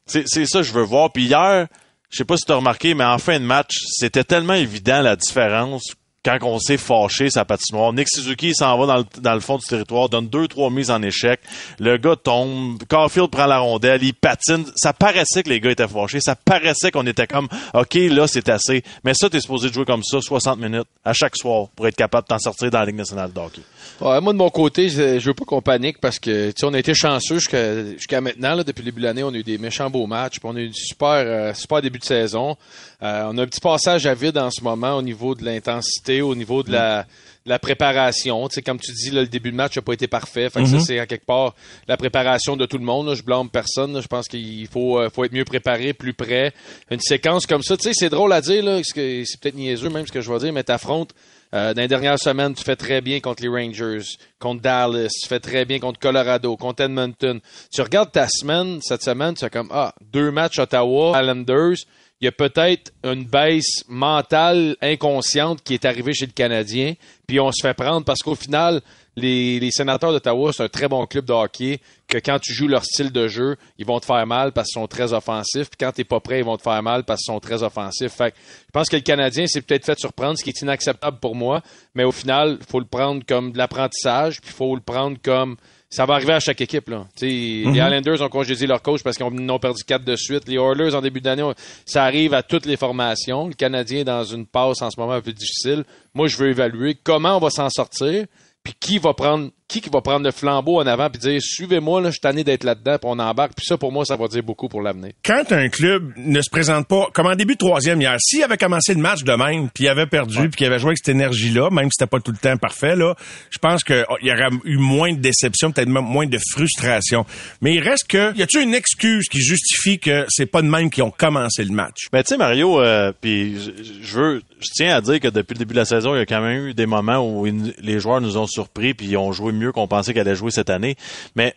[0.05, 1.11] c'est, c'est ça que je veux voir.
[1.11, 1.67] Puis hier,
[2.09, 5.01] je sais pas si tu as remarqué, mais en fin de match, c'était tellement évident
[5.01, 5.83] la différence
[6.23, 7.93] quand on s'est fâché sa patinoire.
[7.93, 10.89] Nick Suzuki s'en va dans le, dans le fond du territoire, donne deux, trois mises
[10.89, 11.41] en échec.
[11.79, 14.65] Le gars tombe, Caulfield prend la rondelle, il patine.
[14.75, 16.19] Ça paraissait que les gars étaient fâchés.
[16.21, 18.83] Ça paraissait qu'on était comme, OK, là, c'est assez.
[19.03, 22.23] Mais ça, t'es supposé jouer comme ça 60 minutes à chaque soir pour être capable
[22.23, 23.61] de t'en sortir dans la Ligue nationale de hockey.
[23.99, 26.93] Ouais, moi, de mon côté, je, veux pas qu'on panique parce que, on a été
[26.93, 28.55] chanceux jusqu'à jusqu'à maintenant.
[28.55, 30.39] Là, depuis le début de l'année, on a eu des méchants beaux matchs.
[30.39, 32.57] puis on a eu un super, euh, super début de saison.
[33.03, 36.21] Euh, on a un petit passage à vide en ce moment au niveau de l'intensité,
[36.21, 37.03] au niveau de la,
[37.45, 38.47] de la préparation.
[38.47, 40.49] Tu sais, comme tu dis, là, le début de match n'a pas été parfait.
[40.49, 40.79] Fait que Mhm.
[40.79, 41.53] ça, c'est à quelque part
[41.89, 43.07] la préparation de tout le monde.
[43.07, 43.15] là.
[43.15, 43.93] Je blâme personne.
[43.93, 43.99] là.
[43.99, 46.53] Je pense qu'il faut, euh, faut être mieux préparé, plus près.
[46.91, 48.63] Une séquence comme ça, tu sais, c'est drôle à dire.
[48.85, 51.11] C'est peut-être niaiseux même ce que je vais dire, mais t'affrontes
[51.53, 53.99] euh, dans les dernières semaines, tu fais très bien contre les Rangers,
[54.39, 57.39] contre Dallas, tu fais très bien contre Colorado, contre Edmonton.
[57.71, 61.75] Tu regardes ta semaine, cette semaine, tu fais comme, ah, deux matchs Ottawa, Islanders.
[62.23, 66.93] Il y a peut-être une baisse mentale inconsciente qui est arrivée chez le Canadien,
[67.27, 68.79] puis on se fait prendre parce qu'au final,
[69.17, 72.85] les, sénateurs d'Ottawa, c'est un très bon club de hockey, que quand tu joues leur
[72.85, 75.91] style de jeu, ils vont te faire mal parce qu'ils sont très offensifs, puis quand
[75.91, 78.13] t'es pas prêt, ils vont te faire mal parce qu'ils sont très offensifs.
[78.13, 81.35] Fait je pense que le Canadien s'est peut-être fait surprendre, ce qui est inacceptable pour
[81.35, 81.61] moi,
[81.93, 85.57] mais au final, faut le prendre comme de l'apprentissage, puis faut le prendre comme
[85.93, 86.89] ça va arriver à chaque équipe.
[86.89, 87.05] Là.
[87.21, 87.75] Les Mhm.
[87.75, 90.47] Islanders ont congédié leur coach parce qu'ils ont- perdu quatre de suite.
[90.47, 91.49] Les Oilers, en début d'année,
[91.85, 93.47] ça arrive à toutes les formations.
[93.47, 95.83] Le Canadien est dans une passe en ce moment un peu difficile.
[96.13, 98.25] Moi, je veux évaluer comment on va s'en sortir,
[98.63, 101.99] puis qui va prendre qui qui va prendre le flambeau en avant puis dire suivez-moi
[102.01, 103.53] là, je suis tanné d'être là-dedans, puis on embarque.
[103.55, 105.13] Puis ça, pour moi, ça va dire beaucoup pour l'avenir.
[105.25, 108.57] quand un club ne se présente pas, comme en début de troisième hier, s'il avait
[108.57, 111.09] commencé le match de même, puis il avait perdu, puis qu'il avait joué avec cette
[111.09, 113.15] énergie-là, même si c'était pas tout le temps parfait, là,
[113.49, 117.25] je pense qu'il y aurait eu moins de déception, peut-être même moins de frustration.
[117.61, 120.89] Mais il reste que, y a-tu une excuse qui justifie que c'est pas de même
[120.89, 122.09] qu'ils ont commencé le match?
[122.11, 123.71] Ben, tu sais, Mario, euh, puis je,
[124.03, 126.21] je veux, je tiens à dire que depuis le début de la saison, il y
[126.21, 129.17] a quand même eu des moments où ils- les joueurs nous ont surpris puis ils
[129.17, 130.95] ont joué mieux qu'on pensait qu'ils allaient jouer cette année.
[131.35, 131.53] Mais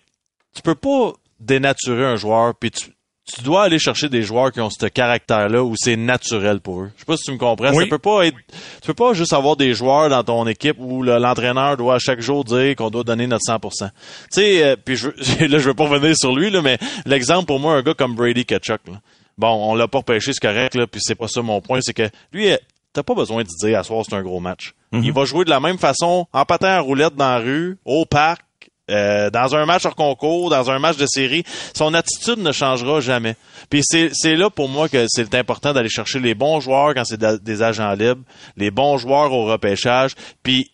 [0.55, 2.87] tu peux pas dénaturer un joueur puis tu,
[3.35, 6.90] tu dois aller chercher des joueurs qui ont ce caractère-là où c'est naturel pour eux.
[6.95, 7.73] Je sais pas si tu me comprends.
[7.75, 7.85] Oui.
[7.85, 8.37] Ça peut pas être,
[8.81, 11.99] tu peux pas juste avoir des joueurs dans ton équipe où le- l'entraîneur doit à
[11.99, 13.88] chaque jour dire qu'on doit donner notre 100%.
[13.90, 13.92] Tu
[14.31, 15.09] sais, euh, puis je,
[15.47, 18.14] là, je veux pas revenir sur lui, là, mais l'exemple pour moi, un gars comme
[18.14, 19.01] Brady Ketchuk, là.
[19.38, 21.92] Bon, on l'a pas repêché, c'est correct, là, puis c'est pas ça mon point, c'est
[21.92, 22.57] que lui, euh,
[22.96, 24.74] t'as pas besoin de dire à soir c'est un gros match.
[24.92, 28.06] Il va jouer de la même façon, en patin en roulette dans la rue, au
[28.06, 28.42] parc,
[28.90, 33.00] euh, dans un match hors concours, dans un match de série, son attitude ne changera
[33.00, 33.37] jamais.
[33.68, 37.20] Puis c'est là pour moi que c'est important d'aller chercher les bons joueurs quand c'est
[37.20, 38.22] des agents libres,
[38.56, 40.70] les bons joueurs au repêchage, puis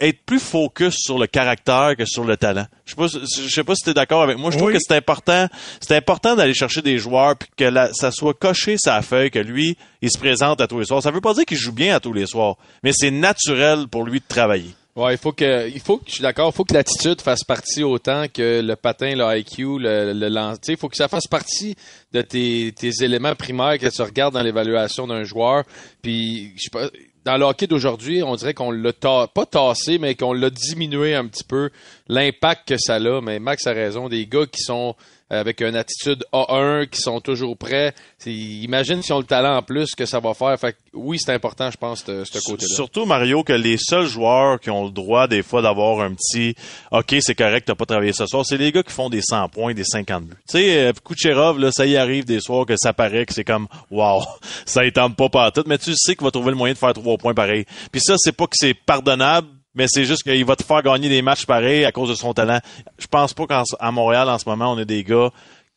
[0.00, 2.66] être plus focus sur le caractère que sur le talent.
[2.86, 4.50] Je sais pas, si- je sais pas si tu es d'accord avec moi.
[4.50, 4.74] Je trouve Oui.
[4.74, 5.46] que c'est important,
[5.80, 9.38] c'est important d'aller chercher des joueurs puis que la- ça soit coché sa feuille que
[9.38, 11.02] lui, il se présente à tous les soirs.
[11.02, 14.04] Ça veut pas dire qu'il joue bien à tous les soirs, mais c'est naturel pour
[14.04, 14.70] lui de travailler.
[14.96, 17.44] Ouais, il faut que, il faut que, je suis d'accord, il faut que l'attitude fasse
[17.44, 20.72] partie autant que le patin, le IQ, le, le lancer.
[20.72, 21.76] Il faut que ça fasse partie
[22.12, 25.62] de tes, tes éléments primaires que tu regardes dans l'évaluation d'un joueur.
[26.02, 26.88] Puis, je sais pas,
[27.24, 31.14] dans le hockey d'aujourd'hui, on dirait qu'on l'a ta- pas tassé, mais qu'on l'a diminué
[31.14, 31.70] un petit peu
[32.08, 33.20] l'impact que ça a.
[33.20, 34.94] Mais Max a raison, des gars qui sont
[35.30, 37.94] avec une attitude A1, qui sont toujours prêts.
[38.26, 40.58] Imagine s'ils ont le talent en plus que ça va faire.
[40.58, 42.74] Fait que oui, c'est important, je pense, ce côté-là.
[42.74, 46.54] Surtout, Mario, que les seuls joueurs qui ont le droit, des fois, d'avoir un petit
[46.90, 49.48] OK, c'est correct, t'as pas travaillé ce soir, c'est les gars qui font des 100
[49.48, 50.36] points, des 50 buts.
[50.48, 53.44] Tu sais, euh, Kucherov, là, ça y arrive des soirs que ça paraît que c'est
[53.44, 54.22] comme Wow,
[54.66, 56.92] ça y tente pas partout, mais tu sais qu'il va trouver le moyen de faire
[56.92, 57.64] trois points pareil.
[57.92, 61.08] Puis ça, c'est pas que c'est pardonnable, mais c'est juste qu'il va te faire gagner
[61.08, 62.60] des matchs pareils à cause de son talent.
[62.98, 65.30] Je pense pas qu'à Montréal, en ce moment, on a des gars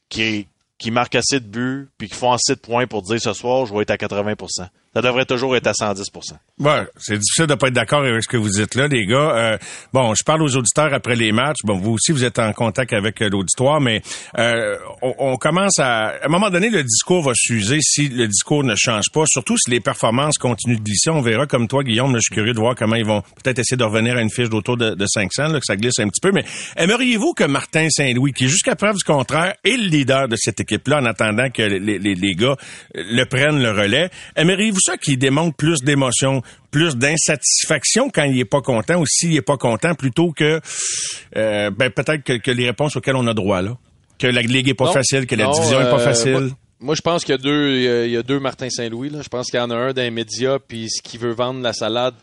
[0.09, 3.31] qui qui marquent assez de buts, puis qui font assez de points pour dire ce
[3.31, 4.35] soir, je vais être à 80
[4.93, 6.07] Ça devrait toujours être à 110
[6.59, 9.35] Ouais, c'est difficile de pas être d'accord avec ce que vous dites là, les gars.
[9.35, 9.57] Euh,
[9.91, 11.57] bon, je parle aux auditeurs après les matchs.
[11.63, 14.03] Bon, vous aussi, vous êtes en contact avec euh, l'auditoire, mais
[14.37, 16.09] euh, on, on commence à...
[16.09, 19.57] À un moment donné, le discours va s'user si le discours ne change pas, surtout
[19.57, 21.09] si les performances continuent de glisser.
[21.09, 23.77] On verra, comme toi, Guillaume, je suis curieux de voir comment ils vont peut-être essayer
[23.77, 26.21] de revenir à une fiche d'autour de, de 500, là, que ça glisse un petit
[26.21, 26.31] peu.
[26.31, 26.45] Mais
[26.77, 30.99] aimeriez-vous que Martin Saint-Louis, qui jusqu'à preuve du contraire est le leader de cette équipe-là,
[30.99, 32.55] en attendant que les, les, les gars
[32.93, 36.41] le prennent le relais, aimeriez-vous ça qu'il démontre plus d'émotion,
[36.71, 40.59] plus d'insatisfaction quand il est pas content ou s'il est pas content plutôt que
[41.37, 43.77] euh, ben peut-être que, que les réponses auxquelles on a droit là
[44.19, 44.93] que la ligue est pas Non.
[44.93, 46.49] facile que la Non, division est pas euh, facile Moi,
[46.79, 49.09] moi, je pense qu'il y a deux, il y a- deux Martin Saint-Louis.
[49.09, 49.21] là.
[49.21, 51.61] Je pense qu'il y en a un dans les médias, puis ce qui veut vendre
[51.61, 52.13] la salade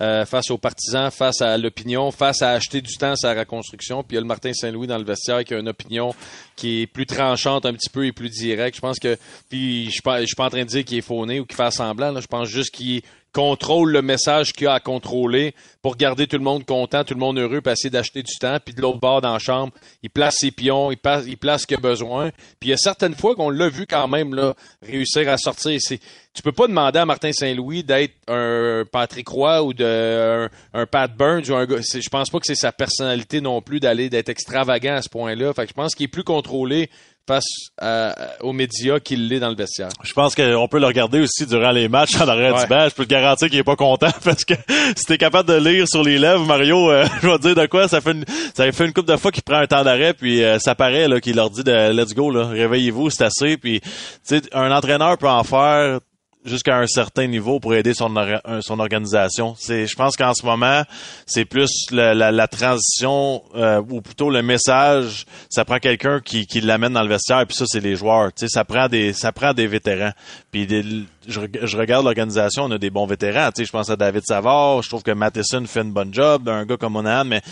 [0.00, 4.02] euh, face aux partisans, face à l'opinion, face à acheter du temps à la reconstruction.
[4.02, 6.14] Puis il y a le Martin Saint-Louis dans le vestiaire qui a une opinion
[6.54, 8.76] qui est plus tranchante un petit peu et plus directe.
[8.76, 9.16] Je pense que,
[9.48, 11.70] puis je je suis pas en train de dire qu'il est fauné ou qu'il fait
[11.70, 12.18] semblant.
[12.20, 13.02] Je pense juste qu'il
[13.36, 17.20] contrôle le message qu'il a à contrôler pour garder tout le monde content, tout le
[17.20, 18.56] monde heureux, puis essayer d'acheter du temps.
[18.64, 21.76] Puis de l'autre bord dans la chambre, il place ses pions, il, place, ce qu'il
[21.76, 22.30] a besoin.
[22.58, 24.34] Puis il y a certaines fois qu'on l'a vu quand même
[24.80, 25.78] réussir à sortir.
[25.78, 31.14] Tu peux pas demander à Martin Saint-Louis d'être un Patrick Roy ou de un, Pat
[31.14, 34.94] Burns ou un Je pense pas que c'est sa personnalité non plus d'aller d'être extravagant
[34.94, 35.52] à ce point-là.
[35.52, 36.88] Fait je pense qu'il est plus contrôlé
[37.26, 37.44] face
[37.80, 39.88] à- aux médias qu'il l'est dans le vestiaire.
[40.02, 42.62] Je pense qu'on peut le regarder aussi durant les matchs en arrière Ouais.
[42.62, 42.88] du banc.
[42.88, 44.54] Je peux te garantir qu'il est pas content parce que
[44.96, 47.66] si t'es capable de lire sur les lèvres, Mario, euh, je vais te dire de
[47.66, 48.24] quoi, ça fait une,
[48.54, 51.08] ça fait une couple de fois qu'il prend un temps d'arrêt puis euh, ça paraît
[51.08, 53.88] là qu'il leur dit de let's go là, réveillez-vous, c'est assez puis tu
[54.24, 56.00] sais un entraîneur peut en faire
[56.46, 59.54] jusqu'à un certain niveau pour aider son un- son organisation.
[59.58, 60.82] C'est je pense qu'en ce moment,
[61.26, 66.46] c'est plus la, la, la transition euh, ou plutôt le message, ça prend quelqu'un qui,
[66.46, 69.12] qui l'amène dans le vestiaire puis ça c'est les joueurs, tu sais ça prend des
[69.12, 70.12] ça prend des vétérans.
[70.50, 70.84] Puis des-
[71.28, 74.22] je, je regarde l'organisation, on a des bons vétérans, tu sais je pense à David
[74.24, 77.42] Savard, je trouve que Matheson fait une bonne job, un gars comme Monahan mais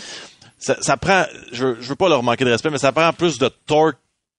[0.57, 3.37] ça, ça prend je, je veux pas leur manquer de respect mais ça prend plus
[3.37, 3.97] de torque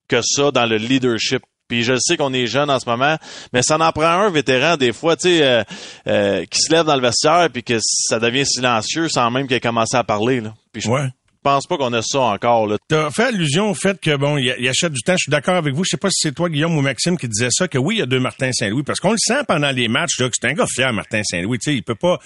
[0.08, 1.42] que ça dans le leadership.
[1.68, 3.16] Puis je sais qu'on est jeune en ce moment,
[3.52, 5.62] mais ça en prend un vétéran des fois, tu sais, euh,
[6.06, 9.56] euh, qui se lève dans le vestiaire puis que ça devient silencieux sans même qu'il
[9.56, 10.40] ait commencé à parler.
[10.40, 10.54] Là.
[10.86, 11.08] Ouais.
[11.46, 12.66] Pense pas qu'on a ça encore.
[12.66, 12.76] Là.
[12.88, 15.12] T'as fait allusion au fait que bon, il, il achète du temps.
[15.16, 15.84] Je suis d'accord avec vous.
[15.84, 17.68] Je sais pas si c'est toi, Guillaume ou Maxime, qui disait ça.
[17.68, 20.18] Que oui, il y a deux Martin Saint-Louis, parce qu'on le sent pendant les matchs
[20.18, 21.58] là, que c'est un gars fier, Martin Saint-Louis.
[21.58, 22.18] Tu sais, il peut pas.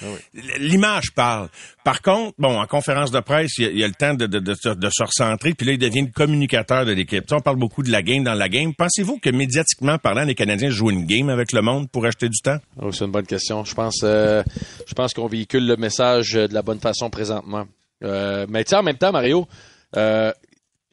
[0.58, 1.48] L'image parle.
[1.84, 4.14] Par contre, bon, en conférence de presse, il y a, il y a le temps
[4.14, 7.22] de, de, de, se- de se recentrer, puis là, il devient le communicateur de l'équipe.
[7.22, 8.74] Tu sais, on parle beaucoup de la game dans la game.
[8.74, 12.38] Pensez-vous que médiatiquement parlant, les Canadiens jouent une game avec le monde pour acheter du
[12.40, 12.58] temps?
[12.80, 13.64] Oh, c'est une bonne question.
[13.64, 14.42] Je pense, euh,
[14.86, 17.66] je pense qu'on véhicule le message euh, de la bonne façon présentement.
[18.02, 19.46] Euh, mais tu en même temps, Mario,
[19.96, 20.32] euh,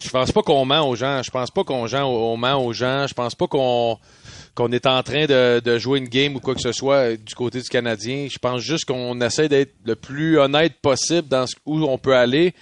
[0.04, 1.22] je pense pas qu'on ment aux gens.
[1.24, 3.08] Je pense pas qu'on ment aux gens.
[3.08, 3.98] Je pense pas qu'on
[4.72, 7.34] est en train de, de jouer une game ou quoi que ce soit euh, du
[7.36, 8.28] côté du Canadien.
[8.30, 12.54] Je pense juste qu'on essaie d'être le plus honnête possible dans où on peut aller.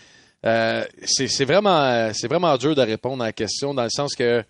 [0.45, 4.43] Euh, c'est vraiment, c'est vraiment dur de répondre à la question dans le sens que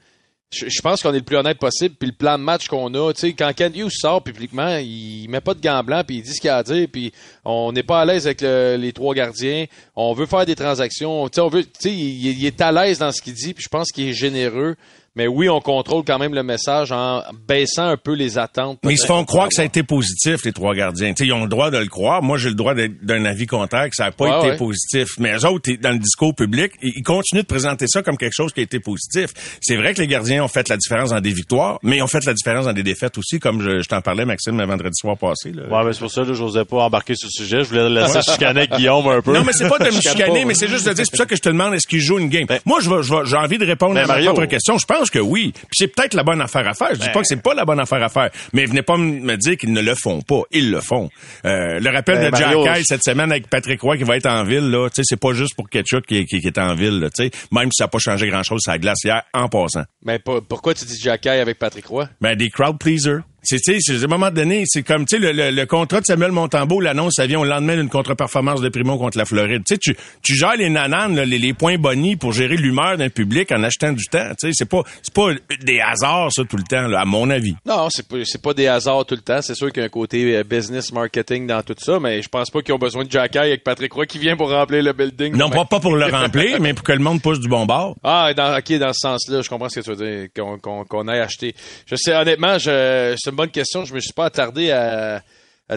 [0.53, 1.95] je, je pense qu'on est le plus honnête possible.
[1.99, 5.27] Puis le plan de match qu'on a, tu sais, quand Ken Hughes sort publiquement, il
[5.29, 7.11] met pas de gants blancs, puis il dit ce qu'il a à dire, puis
[7.43, 9.65] on n'est pas à l'aise avec le- les trois gardiens.
[9.95, 11.27] On veut faire des transactions.
[11.29, 13.53] Tu sais, on veut, tu sais, il, il est à l'aise dans ce qu'il dit,
[13.53, 14.75] puis je pense qu'il est généreux.
[15.15, 18.79] Mais oui, on contrôle quand même le message en baissant un peu les attentes.
[18.83, 21.13] Mais ils se font croire que ça a été positif, les trois gardiens.
[21.13, 22.21] Tu sais, ils ont le droit de le croire.
[22.21, 24.57] Moi, j'ai le droit d'être d'un avis contraire, que ça n'a pas Ouais, été ouais.
[24.57, 25.07] positif.
[25.19, 28.51] Mais eux autres, dans le discours public, ils continuent de présenter ça comme quelque chose
[28.51, 29.29] qui a été positif.
[29.61, 32.07] C'est vrai que les gardiens ont fait la différence dans des victoires, mais ils ont
[32.07, 34.95] fait la différence dans des défaites aussi, comme je, je t'en parlais, Maxime, le vendredi
[34.99, 35.51] soir passé.
[35.53, 35.63] Là.
[35.69, 37.63] Ouais, mais c'est pour ça que j'osais pas embarquer sur le sujet.
[37.63, 39.33] Je voulais laisser chicaner avec Guillaume un peu.
[39.33, 40.47] Non, mais c'est pas de me Je chicane chicaner, pas.
[40.47, 42.19] mais c'est juste de dire, c'est pour ça que je te demande, est-ce qu'ils jouent
[42.19, 42.47] une game?
[42.65, 44.33] Moi, je vais, je vais- j'ai envie de répondre Ben, à ma Mario.
[44.33, 44.77] propre question.
[44.77, 45.51] Je pense que oui.
[45.53, 46.89] Puis c'est peut-être la bonne affaire à faire.
[46.91, 47.13] Je dis Ben.
[47.13, 48.29] pas que c'est pas la bonne affaire à faire.
[48.53, 50.41] Mais venez pas me dire qu'ils ne le font pas.
[50.51, 51.09] Ils le font.
[51.45, 54.25] Euh, le rappel Ben, de Jack Mario, cette semaine avec Patrick Roy qui va être
[54.27, 54.89] en ville, là.
[54.89, 57.09] Tu sais, c'est pas juste pour Ketchup qui, est- qui, qui est en ville.
[57.15, 59.83] Tu sais, même si ça n'a pas changé grand chose, ça glace hier en passant.
[60.03, 62.07] Mais pas- pourquoi tu dis Jacky avec Patrick Roy?
[62.21, 63.19] Ben, des crowd pleasers.
[63.45, 65.65] C'est, tu sais, c'est- à un moment donné, c'est comme, tu sais, le, le, le
[65.65, 69.25] contrat de Samuel Montembeau, l'annonce, ça vient au lendemain d'une contre-performance de Primo contre la
[69.25, 69.63] Floride.
[69.67, 72.97] Tu sais, tu, tu gères les nananes, là, les, les points bonnies pour gérer l'humeur
[72.97, 74.29] d'un public en achetant du temps.
[74.39, 75.27] Tu sais, c'est pas, c'est pas
[75.63, 77.55] des hasards, ça, tout le temps, là, à mon avis.
[77.65, 79.41] Non, c'est pas, c'est pas des hasards tout le temps.
[79.41, 82.29] C'est sûr qu'il y a un côté euh, business marketing dans tout ça, mais je
[82.29, 84.93] pense pas qu'ils ont besoin de Jacky avec Patrick Roy qui vient pour remplir le
[84.93, 85.35] building.
[85.35, 87.95] Non, pas, pas pour le remplir, mais pour que le monde pousse du bon bord.
[88.03, 90.83] Ah, dans, ok, dans ce sens-là, je comprends ce que tu veux dire, qu'on qu'on
[90.85, 91.53] qu'on aille acheter.
[91.85, 93.83] Je sais, honnêtement, je, une bonne question.
[93.83, 95.21] Je me suis pas attardé à,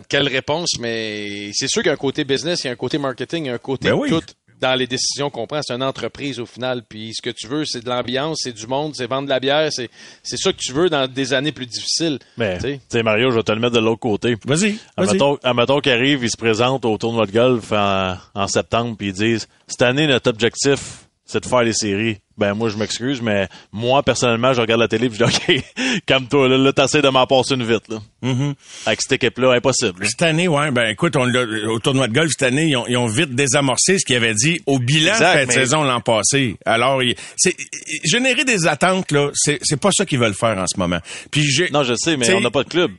[0.09, 2.77] quelle réponse, mais c'est sûr qu'il y a un côté business, il y a un
[2.77, 4.11] côté marketing, il y a un côté Ben oui.
[4.11, 4.23] tout
[4.61, 5.61] dans les décisions qu'on prend.
[5.63, 6.83] C'est une entreprise au final.
[6.89, 9.41] Puis ce que tu veux, c'est de l'ambiance, c'est du monde, c'est vendre de la
[9.41, 9.69] bière.
[9.73, 9.89] C'est,
[10.23, 12.19] c'est ça que tu veux dans des années plus difficiles.
[12.37, 13.03] Mais, Tu sais.
[13.03, 14.37] Mario, je vais te le mettre de l'autre côté.
[14.45, 14.79] Vas-y.
[14.97, 19.09] Admettons, admettons qu'il arrive, il se présente au tournoi de golf en, en septembre, puis
[19.09, 22.17] ils disent Cette année, notre objectif, c'est de faire les séries.
[22.39, 26.01] Ben moi, je m'excuse, mais moi, personnellement, je regarde la télé puis je dis OK,
[26.07, 27.89] calme-toi, là, là t'essaies de m'en passer une vite.
[27.89, 27.99] Là.
[28.23, 28.55] Mhm.
[28.87, 30.03] Avec cette équipe-là, impossible.
[30.03, 30.09] là.
[30.09, 32.87] Cette année, ouais, ben écoute, on l'a- au tournoi de golf cette année, ils ont,
[32.87, 35.83] ils ont vite désamorcé ce qu'ils avaient dit au bilan Exact, de cette mais- saison
[35.83, 36.57] l'an passé.
[36.65, 37.03] Alors,
[37.37, 37.57] c'est
[38.05, 40.99] générer des attentes là, c'est pas ça qu'ils veulent faire en ce moment.
[41.33, 42.93] Puis j'ai Non, je sais, mais on n'a pas de club.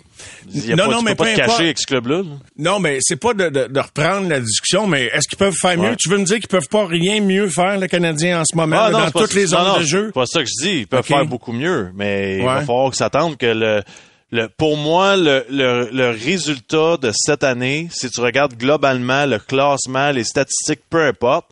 [0.53, 2.17] Il y a Non, pas, non, tu mais peux pas te cacher avec ce club-là.
[2.17, 2.23] là.
[2.57, 5.77] Non, mais c'est pas de, de, de reprendre la discussion, mais est-ce qu'ils peuvent faire
[5.77, 5.95] mieux?
[5.97, 8.77] Tu veux me dire qu'ils peuvent pas rien mieux faire, le Canadien, en ce moment,
[8.79, 10.05] Ah, là, dans toutes les zones de jeu?
[10.07, 10.77] C'est pas ça que je dis.
[10.79, 13.83] Ils peuvent faire beaucoup mieux, mais il va falloir que s'attendre que le,
[14.31, 19.39] le, pour moi, le, le, le résultat de cette année, si tu regardes globalement le
[19.39, 21.47] classement, les statistiques, peu importe,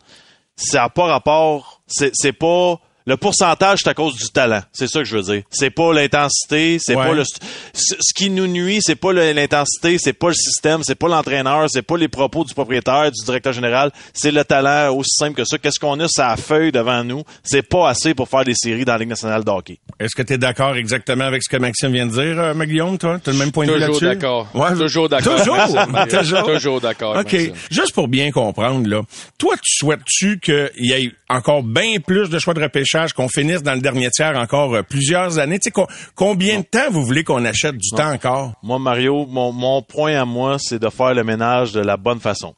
[0.56, 4.60] ça n'a pas rapport, c'est pas, le pourcentage, c'est à cause du talent.
[4.72, 5.42] C'est ça que je veux dire.
[5.50, 7.06] C'est pas l'intensité, c'est Ouais.
[7.06, 11.08] pas le, ce qui nous nuit, c'est pas l'intensité, c'est pas le système, c'est pas
[11.08, 15.34] l'entraîneur, c'est pas les propos du propriétaire, du directeur général, c'est le talent aussi simple
[15.36, 15.58] que ça.
[15.58, 17.22] Qu'est-ce qu'on a sur la feuille devant nous?
[17.42, 19.78] C'est pas assez pour faire des séries dans la Ligue nationale de hockey.
[19.98, 22.98] Est-ce que tu es d'accord exactement avec ce que Maxime vient de dire, euh, Guillaume,
[22.98, 23.18] toi?
[23.24, 24.04] Tu as le même point de vue Toujours là-dessus?
[24.20, 24.48] d'accord.
[24.54, 24.74] Ouais.
[24.76, 25.36] Toujours d'accord.
[25.38, 25.56] Toujours?
[25.56, 26.06] Maxime.
[26.20, 26.42] Toujours?
[26.52, 27.16] Toujours d'accord.
[27.16, 27.32] OK.
[27.32, 27.52] Maxime.
[27.70, 29.00] Juste pour bien comprendre, là,
[29.38, 33.62] toi, tu souhaites-tu qu'il y ait encore bien plus de choix de repêchage, qu'on finisse
[33.62, 35.58] dans le dernier tiers encore euh, plusieurs années?
[35.58, 38.52] Tu sais, co- combien de temps vous voulez qu'on achète du temps encore?
[38.62, 42.20] Moi, Mario, mon, mon point à moi, c'est de faire le ménage de la bonne
[42.20, 42.54] façon.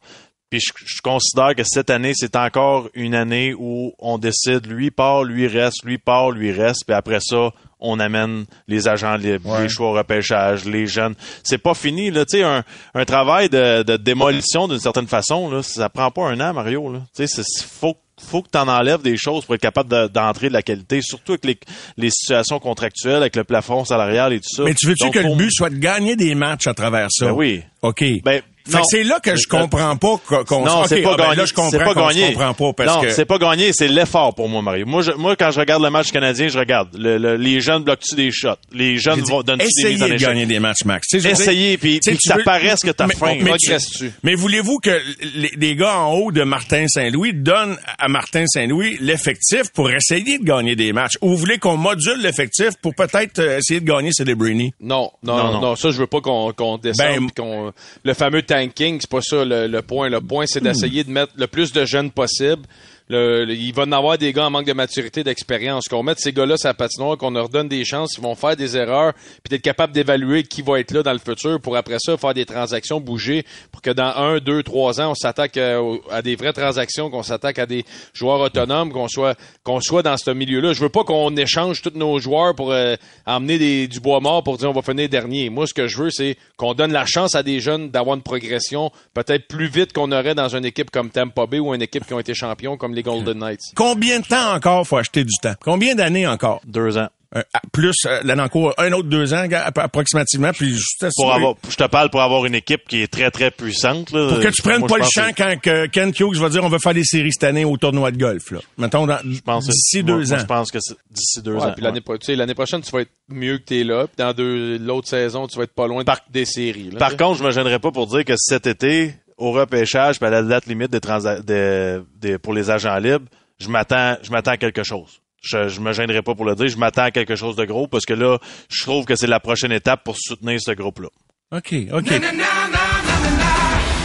[0.49, 4.91] Puis je, je considère que cette année, c'est encore une année où on décide, lui
[4.91, 9.57] part, lui reste, lui part, lui reste, puis après ça, on amène les agents libres,
[9.61, 11.15] les choix au repêchage, les jeunes.
[11.43, 12.25] C'est pas fini, là.
[12.25, 12.63] Tu sais, un,
[12.93, 16.91] un travail de, de démolition d'une certaine façon, là, ça prend pas un an, Mario.
[16.91, 16.99] Là.
[17.15, 17.95] Tu sais, c'est- faut
[18.25, 21.01] faut que tu en enlèves des choses pour être capable de- d'entrer de la qualité,
[21.01, 21.59] surtout avec les,
[21.97, 24.63] les situations contractuelles, avec le plafond salarial et tout ça.
[24.63, 27.25] Mais tu veux-tu que le but soit de gagner des matchs à travers ça?
[27.27, 27.61] Ben oui.
[27.81, 28.03] OK.
[28.23, 28.41] Ben,
[28.89, 30.65] c'est là que je Euh, comprends pas qu'on...
[30.65, 31.35] non, c'est pas ah, ben gagné.
[31.37, 32.33] là, je comprends c'est pas gagné.
[32.33, 33.09] comprend pas non, que...
[33.11, 34.85] c'est pas gagné, c'est l'effort pour moi, Mario.
[34.85, 36.89] Moi, je, moi, quand je regarde le match canadien, je regarde.
[36.97, 38.49] Le- le- les jeunes bloquent-tu des shots?
[38.71, 41.07] Les jeunes vont donner des essayez mises en de gagner des matchs, Max.
[41.13, 43.35] Essayez, puis, que ça veux- paraisse que t'as mais- faim.
[43.41, 44.11] Mais, Progresses-tu?
[44.23, 44.99] mais voulez-vous que
[45.35, 50.37] les, les gars en haut de Martin Saint-Louis donnent à Martin Saint-Louis l'effectif pour essayer
[50.37, 51.17] de gagner des matchs?
[51.21, 54.73] Ou vous voulez qu'on module l'effectif pour peut-être euh, essayer de gagner Celebrini?
[54.79, 55.61] Non, non, Non, non, non.
[55.61, 57.29] non, ça je veux pas qu'on descende.
[57.35, 57.71] Ben,
[58.03, 60.09] le fameux tanking, c'est pas ça le, le point.
[60.09, 62.63] Le point c'est d'essayer de mettre le plus de jeunes possible.
[63.11, 65.87] Le- le- il va en avoir des gars en manque de maturité, d'expérience.
[65.89, 68.55] Qu'on mette ces gars-là sur la patinoire, qu'on leur donne des chances, ils vont faire
[68.55, 71.97] des erreurs, puis d'être capable d'évaluer qui va être là dans le futur pour après
[71.99, 76.21] ça faire des transactions, bouger, pour que dans un, deux, trois ans, on s'attaque à,
[76.21, 77.83] des vraies transactions, qu'on s'attaque à des
[78.13, 80.71] joueurs autonomes, qu'on soit qu'on soit dans ce milieu-là.
[80.71, 82.95] Je veux pas qu'on échange tous nos joueurs pour euh,
[83.25, 85.49] emmener du bois mort pour dire on va finir dernier.
[85.49, 88.23] Moi, ce que je veux, c'est qu'on donne la chance à des jeunes d'avoir une
[88.23, 92.05] progression peut-être plus vite qu'on aurait dans une équipe comme Tampa Bay ou une équipe
[92.05, 93.73] qui ont été champions comme les Golden Knights.
[93.75, 95.53] Combien de temps encore faut acheter du temps?
[95.63, 96.61] Combien d'années encore?
[96.65, 97.07] Deux ans.
[97.33, 99.45] Euh, plus euh, l'année en cours, un autre deux ans
[99.77, 103.31] approximativement, puis juste Pour avoir, je te parle pour avoir une équipe qui est très,
[103.31, 104.11] très puissante.
[104.11, 104.27] Là.
[104.27, 106.67] Pour que tu prennes Moi, pas le champ quand que Ken Hughes va dire on
[106.69, 108.51] va faire des séries cette année au tournoi de golf.
[108.51, 108.59] Là.
[108.77, 110.39] Mettons dans, pense que- d'ici deux moi, ans.
[110.39, 111.71] je pense que c'est d'ici deux Ouais, ans.
[111.73, 114.07] puis l'année pro- tu sais, l'année prochaine, tu vas être mieux que t'es là.
[114.07, 116.89] Puis dans deux, l'autre saison, tu vas être pas loin de- des séries.
[116.91, 120.27] là, Par contre, je me gênerais pas pour dire que cet été, au repêchage, puis
[120.27, 123.25] à la date limite des pour les agents libres,
[123.59, 125.21] je m'attends, je m'attends à quelque chose.
[125.41, 127.87] Je, je me gênerai pas pour le dire, je m'attends à quelque chose de gros
[127.87, 128.37] parce que là,
[128.69, 131.09] je trouve que c'est la prochaine étape pour soutenir ce groupe-là.
[131.51, 132.11] OK, OK.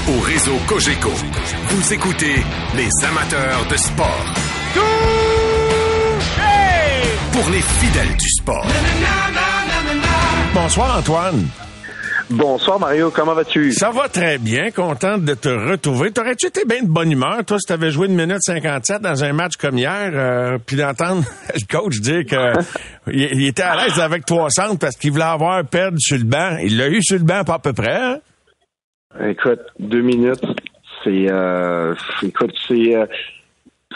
[0.09, 2.37] Au réseau Cogeco, vous écoutez
[2.75, 4.35] les amateurs de sport.
[7.33, 8.67] Pour les fidèles du sport.
[10.55, 11.47] Bonsoir Antoine.
[12.29, 13.73] Bonsoir Mario, comment vas-tu?
[13.73, 16.11] Ça va très bien, content de te retrouver.
[16.11, 19.33] T'aurais-tu été bien de bonne humeur, toi, si t'avais joué une minute 57 dans un
[19.33, 21.23] match comme hier, euh, puis d'entendre
[21.55, 22.59] le coach dire que
[23.13, 26.57] il, il était à l'aise avec 300 parce qu'il voulait avoir perdre sur le banc.
[26.65, 27.95] Il l'a eu sur le banc pas à peu près.
[27.95, 28.19] hein?
[29.29, 30.45] Écoute, deux minutes,
[31.05, 33.07] c'est euh, écoute, c'est euh,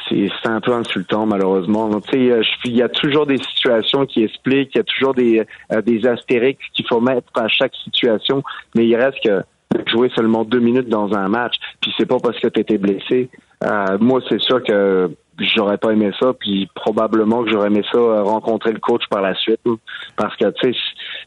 [0.09, 1.89] c'est un peu insultant malheureusement.
[2.01, 5.15] Tu sais, euh, il y a toujours des situations qui expliquent, il y a toujours
[5.15, 8.43] des euh, des astérix qu'il faut mettre à chaque situation,
[8.75, 9.43] mais il reste que
[9.87, 13.29] jouer seulement deux minutes dans un match, puis c'est pas parce que tu étais blessé.
[13.65, 17.99] Euh, moi, c'est sûr que j'aurais pas aimé ça, puis probablement que j'aurais aimé ça
[17.99, 19.77] euh, rencontrer le coach par la suite, hein.
[20.17, 20.79] parce que tu sais,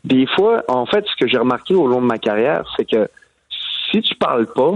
[0.04, 3.08] des fois, en fait, ce que j'ai remarqué au long de ma carrière, c'est que
[3.92, 4.74] si tu parles pas,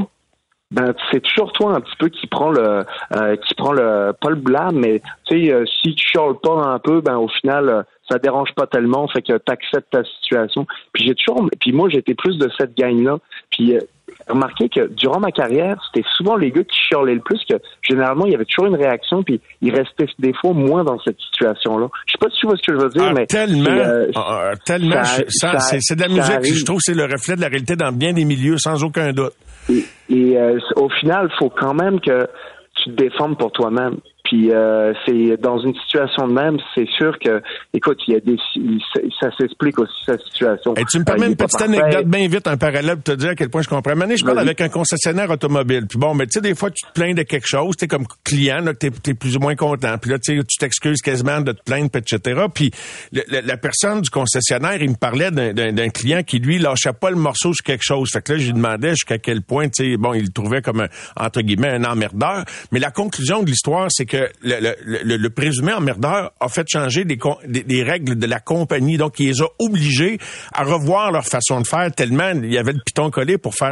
[0.72, 2.84] ben c'est toujours toi un petit peu qui prend le
[3.15, 6.55] euh, qui prend le pas le blâme mais tu sais euh, si tu chiales pas
[6.55, 10.03] un peu ben au final euh, ça dérange pas tellement fait que tu acceptes ta
[10.03, 10.65] situation.
[10.93, 13.18] Puis j'ai toujours puis moi j'étais plus de cette gang là
[13.49, 13.80] puis euh,
[14.28, 18.26] remarqué que durant ma carrière c'était souvent les gars qui chialaient le plus que généralement
[18.26, 21.78] il y avait toujours une réaction puis ils restaient des fois moins dans cette situation
[21.78, 23.65] là je sais pas si tu vois ce que je veux dire Ah, mais tellement,
[23.65, 26.55] c'est, euh, ah, ah, tellement, c'est de la musique.
[26.55, 29.11] Je trouve que c'est le reflet de la réalité dans bien des milieux, sans aucun
[29.11, 29.34] doute.
[29.70, 32.28] Et, et, euh, au final, faut quand même que
[32.76, 33.97] tu te défendes pour toi-même.
[34.30, 37.41] Puis euh, c'est dans une situation de même, c'est sûr que,
[37.73, 38.82] écoute, il y a des, il-
[39.19, 40.73] ça, s'explique aussi sa situation.
[40.75, 43.11] Et tu me Euh, permets est une petite anecdote bien vite, un parallèle pour te
[43.13, 43.95] dire à quel point je comprends.
[43.95, 45.86] Maintenant, je parle avec un concessionnaire automobile.
[45.88, 47.88] Puis bon, mais tu sais, des fois, tu te plains de quelque chose, tu es
[47.88, 49.97] comme client, là, que t'es es plus ou moins content.
[49.97, 52.41] Puis là, tu sais, tu t'excuses quasiment de te plaindre, puis etc.
[52.53, 52.71] Puis
[53.13, 57.09] le- le- la personne du concessionnaire, il me parlait d'un client qui, lui, lâchait pas
[57.11, 58.09] le morceau sur quelque chose.
[58.11, 60.61] Fait que là, je lui demandais jusqu'à quel point, tu sais, bon, il le trouvait
[60.61, 62.43] comme, un, entre guillemets, un emmerdeur.
[62.71, 66.65] Mais la conclusion de l'histoire, c'est que le, le- le- le présumé emmerdeur a fait
[66.70, 68.97] changer des, con- des, des règles de la compagnie.
[68.97, 70.18] Donc, il les a obligés
[70.53, 73.72] à revoir leur façon de faire tellement il y avait le piton collé pour faire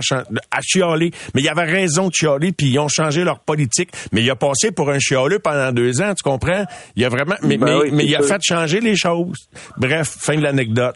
[0.52, 1.12] à chialer.
[1.34, 3.90] Mais il y avait raison de chialer, puis ils ont changé leur politique.
[4.12, 6.66] Mais il a passé pour un chialeux pendant deux ans, tu comprends?
[6.96, 9.48] Il a vraiment, mais, Ben mais, oui, mais c'est il a fait changer les choses.
[9.78, 10.96] Bref, fin de l'anecdote.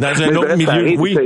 [0.00, 1.16] Dans un autre bref, milieu, arrive, oui.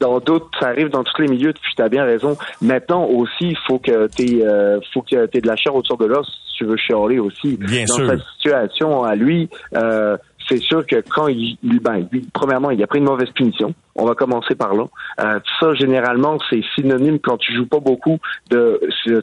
[0.00, 2.36] Dans d'autres, ça arrive dans tous les milieux, puis tu as bien raison.
[2.60, 6.26] Maintenant aussi, il faut que tu euh, faut que de la chair autour de l'os
[6.50, 7.56] si tu veux chialer aussi.
[7.56, 8.06] Bien dans sûr.
[8.08, 10.16] sa situation à lui, euh,
[10.48, 13.72] c'est sûr que quand il, il- ben, lui, premièrement, il a pris une mauvaise punition.
[13.96, 14.84] On va commencer par là.
[15.20, 18.18] Euh, ça, généralement, c'est synonyme quand tu joues pas beaucoup
[18.50, 19.22] de tu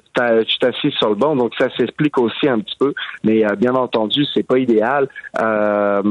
[0.59, 2.93] t'assises sur le banc, donc ça s'explique aussi un petit peu.
[3.23, 5.07] Mais euh, bien entendu, c'est pas idéal.
[5.39, 6.01] Euh,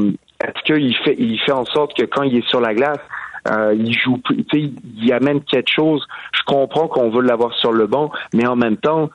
[0.45, 3.01] Est-ce qu'il fait il fait en sorte que quand il est sur la glace,
[3.49, 6.07] euh, il joue, plus- il amène quelque chose.
[6.33, 9.11] Je comprends qu'on veut l'avoir sur le banc, mais en même temps,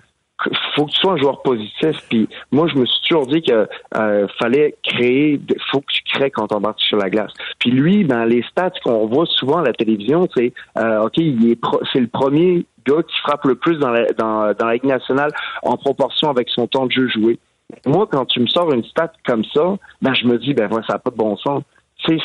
[0.75, 1.97] faut que tu sois un joueur positif.
[2.09, 3.67] Puis moi, je me suis toujours dit que
[3.97, 5.39] euh, fallait créer,
[5.71, 7.31] faut que tu crées quand on embarques sur la glace.
[7.59, 11.51] Puis lui, dans les stats qu'on voit souvent à la télévision, c'est euh, ok, il
[11.51, 11.59] est
[11.91, 15.31] c'est le premier gars qui frappe le plus dans la, dans, Ligue nationale
[15.63, 17.39] en proportion avec son temps de jeu joué.
[17.85, 20.85] Moi, quand tu me sors une stat comme ça, ben je me dis ben voilà,
[20.85, 21.63] ça n'a pas de bon sens.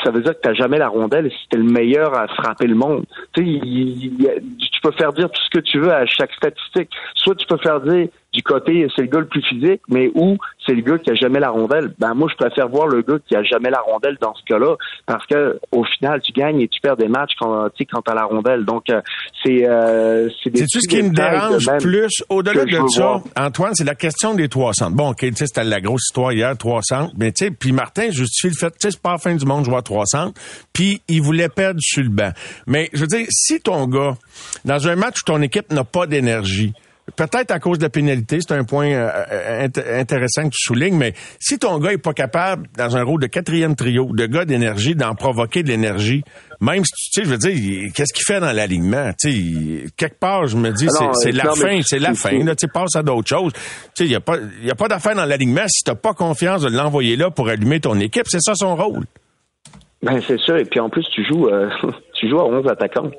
[0.03, 2.75] Ça veut dire que tu jamais la rondelle et c'était le meilleur à frapper le
[2.75, 3.05] monde.
[3.33, 3.59] Tu
[4.83, 6.89] peux faire dire tout ce que tu veux à chaque statistique.
[7.15, 10.37] Soit tu peux faire dire du côté c'est le gars le plus physique, mais ou
[10.65, 11.93] c'est le gars qui a jamais la rondelle.
[11.99, 14.75] Ben moi je préfère voir le gars qui a jamais la rondelle dans ce cas-là
[15.05, 18.15] parce que au final tu gagnes et tu perds des matchs quand tu quand t'as
[18.15, 18.65] la rondelle.
[18.65, 19.01] Donc euh,
[19.43, 23.21] c'est euh, c'est des C'est-tu ce qui me dérange plus, au-delà je de ça, voir.
[23.35, 24.91] Antoine, c'est la question des 300.
[24.91, 27.11] Bon, OK, tu sais, c'était la grosse histoire hier, 300.
[27.17, 29.45] Mais tu sais, puis Martin justifie le fait, tu sais, c'est pas la fin du
[29.45, 30.33] monde, jouer à 300.
[30.73, 32.31] Puis il voulait perdre sur le banc.
[32.67, 34.15] Mais je veux dire, si ton gars,
[34.65, 36.73] dans un match où ton équipe n'a pas d'énergie,
[37.15, 40.63] Peut-être à cause de la pénalité, c'est un point euh, euh, int- intéressant que tu
[40.63, 44.25] soulignes, mais si ton gars est pas capable, dans un rôle de quatrième trio, de
[44.25, 46.23] gars d'énergie, d'en provoquer de l'énergie,
[46.61, 49.11] même si tu sais, je veux dire, qu'est-ce qu'il fait dans l'alignement?
[49.19, 52.29] Tu sais, quelque part, je me dis, Ah c'est la fin, c'est la fin.
[52.43, 53.51] Là, tu sais, passe à d'autres choses.
[53.53, 53.59] Tu
[53.95, 56.61] sais, il y a pas, y a pas d'affaire dans l'alignement si t'as pas confiance
[56.61, 58.25] de l'envoyer là pour allumer ton équipe.
[58.27, 59.05] C'est ça son rôle.
[60.03, 61.69] Ben c'est sûr, et puis en plus tu joues euh,
[62.13, 63.11] tu joues à 11 attaquants.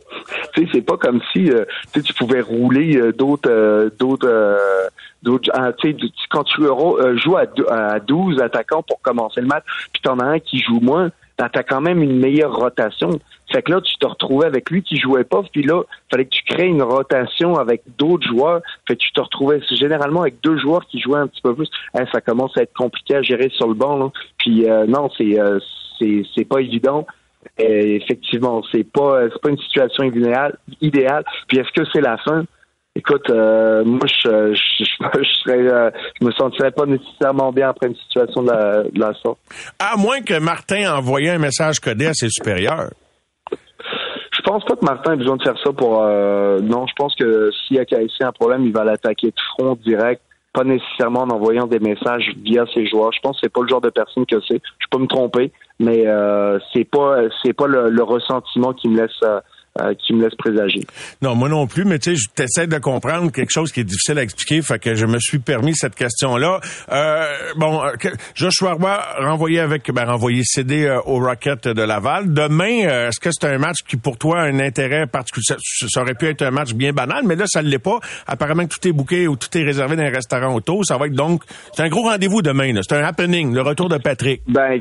[0.54, 1.64] tu sais, c'est pas comme si euh,
[1.94, 4.88] tu pouvais rouler euh, d'autres euh, d'autres euh,
[5.22, 5.96] d'autres ah, tu sais,
[6.28, 9.62] quand tu euh, joues à, dou- à 12 attaquants pour commencer le match,
[9.92, 13.20] puis t'en as un qui joue moins, ben, t'as quand même une meilleure rotation.
[13.52, 16.30] Fait que là, tu te retrouvais avec lui qui jouait pas, puis là, fallait que
[16.30, 18.60] tu crées une rotation avec d'autres joueurs.
[18.88, 21.68] Fait que tu te retrouvais généralement avec deux joueurs qui jouaient un petit peu plus.
[21.94, 23.96] Hein, ça commence à être compliqué à gérer sur le banc.
[23.98, 24.10] Là.
[24.38, 25.58] Puis euh, non, c'est euh,
[26.02, 27.06] c'est c'est pas évident.
[27.58, 30.56] Et effectivement, c'est pas c'est pas une situation idéale.
[30.80, 31.24] idéale.
[31.48, 32.44] Puis est-ce que c'est la fin?
[32.94, 35.90] Écoute, euh, moi, je, je, je, je serais, euh,
[36.20, 39.38] je me sentirais pas nécessairement bien après une situation de la, de la sorte.
[39.78, 42.90] À moins que Martin ait envoyé un message codé à ses supérieurs.
[43.50, 46.02] Je pense pas que Martin ait besoin de faire ça pour.
[46.02, 48.84] euh, non, je pense que s'il y a s'il y a un problème, il va
[48.84, 50.20] l'attaquer de front direct,
[50.52, 53.12] pas nécessairement en envoyant des messages via ses joueurs.
[53.12, 54.60] Je pense que c'est pas le genre de personne que c'est.
[54.78, 59.00] Je peux me tromper, mais euh, c'est pas c'est pas le, le ressentiment qui me
[59.00, 59.22] laisse
[59.80, 60.80] euh, qui me laisse présager.
[61.22, 63.84] Non, moi non plus, mais tu sais, je t'essaie de comprendre quelque chose qui est
[63.84, 66.60] difficile à expliquer, fait que je me suis permis cette question-là.
[66.90, 67.92] Euh, bon, euh,
[68.34, 72.34] Joshua Roy renvoyé avec, ben, renvoyé CD euh, au Rocket de Laval.
[72.34, 75.44] Demain, est-ce que c'est un match qui pour toi a un intérêt particulier?
[75.46, 75.56] Ça,
[75.88, 77.98] ça aurait pu être un match bien banal, mais là, ça ne l'est pas.
[78.26, 80.82] Apparemment que tout est bouqué ou tout est réservé dans un restaurant auto.
[80.84, 81.42] Ça va être donc,
[81.72, 82.80] c'est un gros rendez-vous demain, là.
[82.86, 84.42] C'est un happening, le retour de Patrick.
[84.46, 84.80] Ben,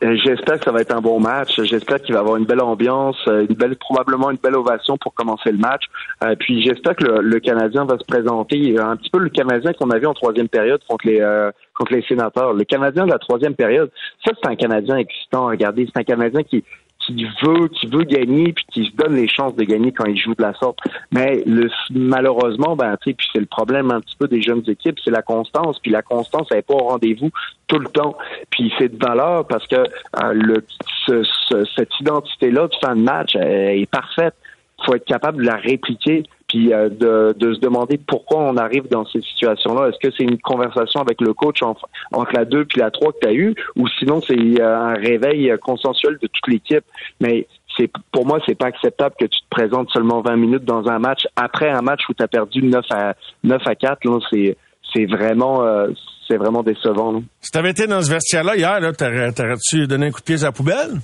[0.00, 1.60] J'espère que ça va être un bon match.
[1.60, 4.96] J'espère qu'il va y avoir une belle ambiance, euh, une belle, probablement une belle ovation
[4.96, 5.86] pour commencer le match.
[6.22, 9.72] Euh, puis j'espère que le, le Canadien va se présenter un petit peu le Canadien
[9.72, 12.52] qu'on a vu en troisième période contre les euh, contre les sénateurs.
[12.52, 13.90] Le Canadien de la troisième période,
[14.24, 15.46] ça c'est un Canadien excitant.
[15.46, 16.62] Regardez, c'est un Canadien qui
[17.08, 20.16] qui veut, qui veut gagner, puis qui se donne les chances de gagner quand il
[20.16, 20.78] joue de la sorte.
[21.10, 24.62] Mais le, malheureusement, ben, tu sais, puis c'est le problème un petit peu des jeunes
[24.68, 25.78] équipes, c'est la constance.
[25.78, 27.30] Puis la constance, elle n'est pas au rendez-vous
[27.66, 28.16] tout le temps.
[28.50, 30.64] Puis c'est de valeur parce que euh, le,
[31.06, 34.34] ce, ce, cette identité-là de fin de match elle est parfaite.
[34.80, 38.56] Il faut être capable de la répliquer puis euh, de, de, se demander pourquoi on
[38.56, 39.88] arrive dans ces situations-là.
[39.88, 41.88] Est-ce que c'est une conversation avec le coach entre,
[42.32, 45.52] la 2 puis la 3 que tu as eu, ou sinon c'est euh, un réveil
[45.62, 46.84] consensuel de toute l'équipe?
[47.20, 47.46] Mais
[47.76, 50.98] c'est pour moi, c'est pas acceptable que tu te présentes seulement 20 minutes dans un
[50.98, 54.04] match après un match où tu as perdu 9 à 9 à 4.
[54.04, 54.56] Là, c'est
[54.94, 55.88] c'est vraiment euh,
[56.26, 57.12] c'est vraiment décevant.
[57.12, 57.20] Là.
[57.40, 60.46] Si t'avais été dans ce vestiaire-là hier, là, t'aurais-tu donné un coup de pied à
[60.46, 61.00] la poubelle?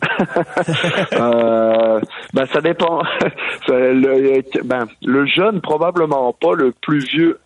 [1.14, 2.00] euh,
[2.34, 3.02] ben ça dépend.
[3.68, 7.38] le, ben, le jeune probablement pas, le plus vieux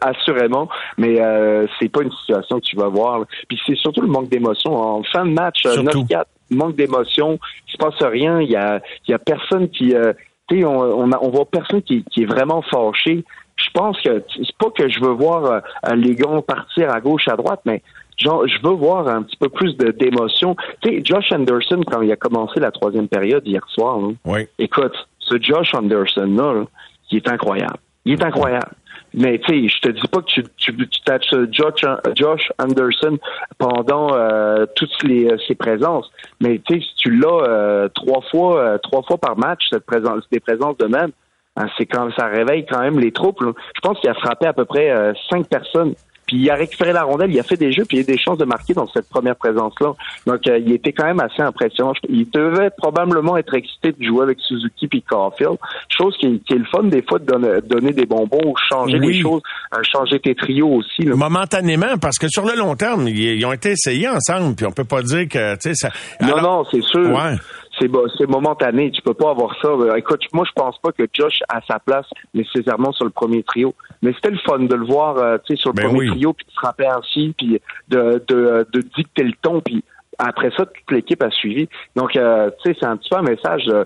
[0.00, 3.24] assurément, mais euh, c'est pas une situation que tu vas voir.
[3.48, 4.74] Puis c'est surtout le manque d'émotion.
[4.74, 7.38] En fin de match, 9-4, manque d'émotion,
[7.68, 9.94] il se passe rien, il y a, il y a personne qui...
[9.94, 10.12] Euh,
[10.48, 13.24] tu sais, on, on, on, voit personne qui, qui est vraiment fâché.
[13.56, 17.26] Je pense que c'est pas que je veux voir euh, les gars partir à gauche,
[17.26, 17.82] à droite, mais
[18.16, 20.56] genre, je veux voir un petit peu plus d'émotion.
[20.82, 24.46] Tu sais, Josh Anderson, quand il a commencé la troisième période hier soir, là, oui.
[24.58, 26.64] écoute, ce Josh Anderson-là, là,
[27.10, 27.78] il est incroyable.
[28.04, 28.70] Il est incroyable.
[29.14, 31.80] Mais tu sais, je te dis pas que tu, tu, tu tâches Josh,
[32.14, 33.18] Josh Anderson
[33.56, 36.10] pendant euh, toutes les, ses présences.
[36.40, 39.86] Mais tu sais, si tu l'as euh, trois fois euh, trois fois par match, cette
[39.86, 41.12] présence, des présences de même,
[41.56, 43.40] hein, c'est quand ça réveille quand même les troupes.
[43.40, 43.52] Là.
[43.74, 45.94] Je pense qu'il a frappé à peu près euh, cinq personnes.
[46.26, 48.06] Puis il a récupéré la rondelle, il a fait des jeux, puis il a eu
[48.06, 49.94] des chances de marquer dans cette première présence-là.
[50.26, 51.92] Donc euh, il était quand même assez impressionnant.
[52.08, 55.56] Il devait probablement être excité de jouer avec Suzuki puis Caulfield,
[55.88, 58.98] chose qui, qui, est le fun des fois de donner, donner des bonbons ou changer
[58.98, 59.16] oui.
[59.16, 59.42] les choses,
[59.74, 61.02] euh, changer tes trios aussi.
[61.02, 61.14] Là.
[61.14, 64.72] Momentanément, parce que sur le long terme, ils, ils ont été essayés ensemble, puis on
[64.72, 65.90] peut pas dire que tu sais ça.
[66.20, 67.10] Non, non, c'est sûr.
[67.10, 67.36] Ouais
[67.78, 68.90] c'est c'est momentané.
[68.90, 69.70] Tu peux pas avoir ça.
[69.96, 73.74] Écoute, moi je pense pas que Josh a sa place nécessairement sur le premier trio.
[74.02, 76.08] Mais c'était le fun de le voir, euh, tu sais, sur le ben premier oui.
[76.08, 79.82] trio, puis de se rappeler ainsi, puis de, de, de dicter le ton, puis
[80.18, 81.68] après ça, toute l'équipe a suivi.
[81.94, 83.64] Donc, euh, tu sais, c'est un petit peu un message.
[83.68, 83.84] Euh,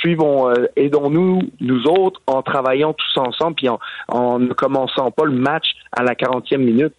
[0.00, 3.78] suivons, euh, aidons-nous, nous autres, en travaillant tous ensemble, puis en,
[4.08, 6.94] en ne commençant pas le match à la 40e minute.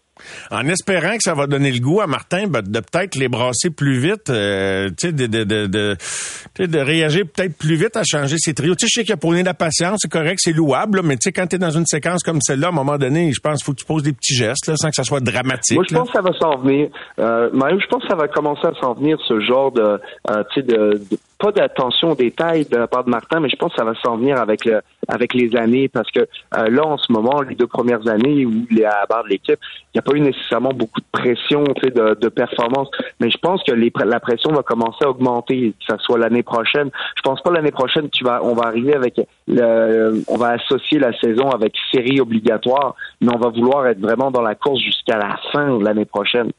[0.52, 3.70] En espérant que ça va donner le goût à Martin ben, de peut-être les brasser
[3.70, 8.54] plus vite, euh, de, de, de, de, de réagir peut-être plus vite à changer ses
[8.54, 8.76] trios.
[8.80, 11.56] Je sais qu'il a prôné la patience, c'est correct, c'est louable, là, mais quand tu
[11.56, 13.80] es dans une séquence comme celle-là, à un moment donné, je pense qu'il faut que
[13.80, 15.78] tu poses des petits gestes là, sans que ça soit dramatique.
[15.78, 16.90] Moi, je pense que ça va s'en venir.
[17.20, 20.00] Euh, Mario, je pense que ça va commencer à s'en venir, ce genre de,
[20.30, 23.72] euh, de, de pas d'attention aux détails de la part de Martin, mais je pense
[23.72, 26.98] que ça va s'en venir avec le, avec les années, parce que euh, là, en
[26.98, 29.60] ce moment, les deux premières années où il est à la barre de l'équipe,
[29.94, 32.90] il n'y a pas eu nécessairement beaucoup de pression, de, de performance,
[33.20, 36.44] mais je pense que les, la pression va commencer à augmenter, que ça soit l'année
[36.44, 36.90] prochaine.
[37.16, 41.00] Je pense pas l'année prochaine tu vas, on va arriver avec le, on va associer
[41.00, 45.18] la saison avec série obligatoire, mais on va vouloir être vraiment dans la course jusqu'à
[45.18, 46.52] la fin de l'année prochaine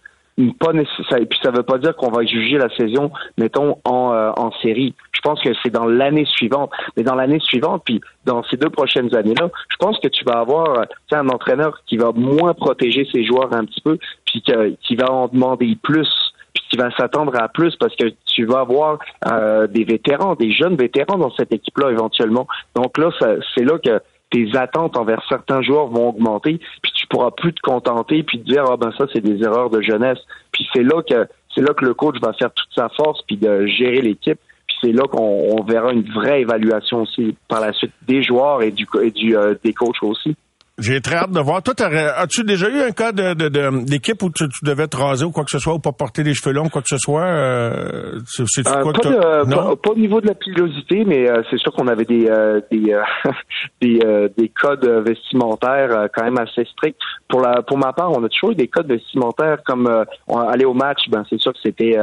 [0.58, 1.18] pas nécessaire.
[1.18, 4.52] Et puis ça veut pas dire qu'on va juger la saison, mettons, en, euh, en
[4.62, 4.94] série.
[5.12, 6.70] Je pense que c'est dans l'année suivante.
[6.96, 10.38] Mais dans l'année suivante, puis dans ces deux prochaines années-là, je pense que tu vas
[10.38, 14.96] avoir un entraîneur qui va moins protéger ses joueurs un petit peu, puis que, qui
[14.96, 16.08] va en demander plus
[16.54, 20.50] puis qui va s'attendre à plus parce que tu vas avoir euh, des vétérans, des
[20.52, 22.46] jeunes vétérans dans cette équipe-là éventuellement.
[22.74, 23.10] Donc là,
[23.54, 27.60] c'est là que tes attentes envers certains joueurs vont augmenter, puis tu pourras plus te
[27.60, 30.18] contenter puis te dire ah ben ça c'est des erreurs de jeunesse.
[30.52, 33.36] Puis c'est là que c'est là que le coach va faire toute sa force puis
[33.36, 34.38] de gérer l'équipe.
[34.66, 38.62] Puis c'est là qu'on on verra une vraie évaluation aussi par la suite des joueurs
[38.62, 40.36] et du et du euh, des coachs aussi.
[40.78, 41.60] J'ai très hâte de voir.
[41.60, 41.74] Toi,
[42.16, 45.24] as-tu déjà eu un cas de, de, de d'équipe où tu, tu, devais te raser
[45.24, 46.98] ou quoi que ce soit, ou pas porter les cheveux longs ou quoi que ce
[46.98, 47.24] soit?
[47.24, 51.28] Euh, c'est, euh, quoi pas, que de, pas, pas, au niveau de la pilosité, mais
[51.28, 52.96] euh, c'est sûr qu'on avait des euh, des
[53.80, 57.00] des, des, codes vestimentaires quand même assez stricts.
[57.28, 59.88] Pour la pour ma part, on a toujours eu des codes vestimentaires comme
[60.28, 61.94] aller au match, ben c'est sûr que c'était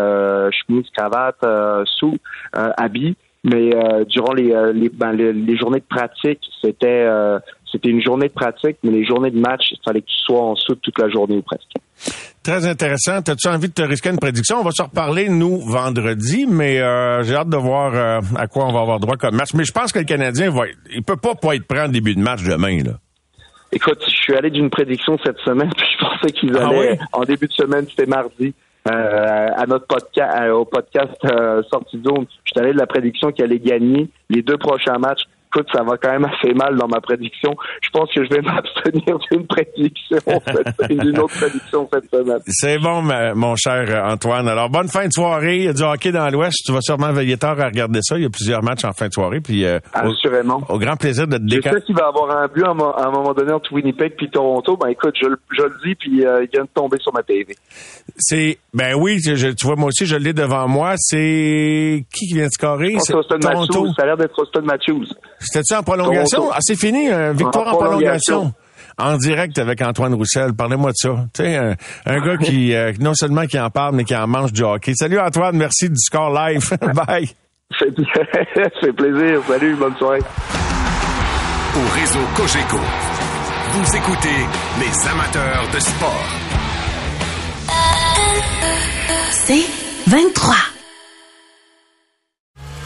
[0.51, 1.45] chemise, cravate,
[1.97, 2.17] sous,
[2.53, 3.15] habit.
[3.45, 3.69] Mais
[4.09, 7.07] durant les les, ben, les, les journées de pratique, c'était
[7.75, 10.41] c'était une journée de pratique, mais les journées de match, il fallait que tu sois
[10.41, 11.71] en soude toute la journée ou presque.
[12.43, 13.17] Très intéressant.
[13.17, 14.59] As-tu envie de te risquer une prédiction?
[14.59, 18.67] On va se reparler, nous, vendredi, mais euh, j'ai hâte de voir euh, à quoi
[18.67, 19.53] on va avoir droit comme match.
[19.55, 21.89] Mais je pense que le Canadien, va être, il peut pas pas être prêt en
[21.89, 22.83] début de match demain.
[22.83, 22.93] Là.
[23.71, 27.07] Écoute, je suis allé d'une prédiction cette semaine, puis je pensais qu'ils allaient, ah oui?
[27.13, 28.53] en début de semaine, c'était mardi.
[28.87, 32.25] Euh, à notre podcast, au podcast euh, Sortie de zone.
[32.43, 35.23] Je allé de la prédiction qu'il allait gagner les deux prochains matchs
[35.55, 37.55] écoute, ça va quand même assez mal dans ma prédiction.
[37.81, 40.19] Je pense que je vais m'abstenir d'une prédiction,
[40.89, 42.39] d'une autre prédiction cette semaine.
[42.47, 43.01] C'est bon,
[43.35, 44.47] mon cher Antoine.
[44.47, 45.57] Alors, bonne fin de soirée.
[45.57, 46.57] Il y a du hockey dans l'Ouest.
[46.65, 48.17] Tu vas sûrement veiller tard à regarder ça.
[48.17, 49.39] Il y a plusieurs matchs en fin de soirée.
[49.39, 50.61] Puis, euh, Assurément.
[50.69, 53.33] Au, grand plaisir de te Je sais qu'il va avoir un but à, un moment
[53.33, 54.77] donné entre Winnipeg puis Toronto.
[54.77, 55.27] Ben écoute, je,
[55.57, 57.55] je le dis, puis euh, il vient de tomber sur ma TV.
[58.17, 60.93] C'est, ben oui, je, tu vois, moi aussi, je l'ai devant moi.
[60.97, 62.95] C'est qui qui vient de scorer?
[62.99, 63.87] C'est Toronto.
[63.95, 65.05] Ça a l'air d'être Austin Matthews.
[65.45, 66.49] C'était-tu en prolongation?
[66.51, 68.53] Ah, c'est fini, euh, victoire en, prolongation.
[68.97, 70.53] En direct avec Antoine Roussel.
[70.53, 71.25] Parlez-moi de ça.
[71.33, 71.57] Tu sais,
[72.05, 74.93] un, gars qui, euh, non seulement qui en parle, mais qui en mange du hockey.
[74.95, 76.69] Salut Antoine, merci du score live.
[76.93, 77.29] Bye.
[77.77, 79.41] C'est plaisir.
[79.47, 80.21] Salut, bonne soirée.
[81.75, 82.77] Au réseau Cogeco,
[83.73, 84.45] vous écoutez
[84.79, 86.25] les amateurs de sport.
[89.31, 89.65] C'est
[90.07, 90.74] 23.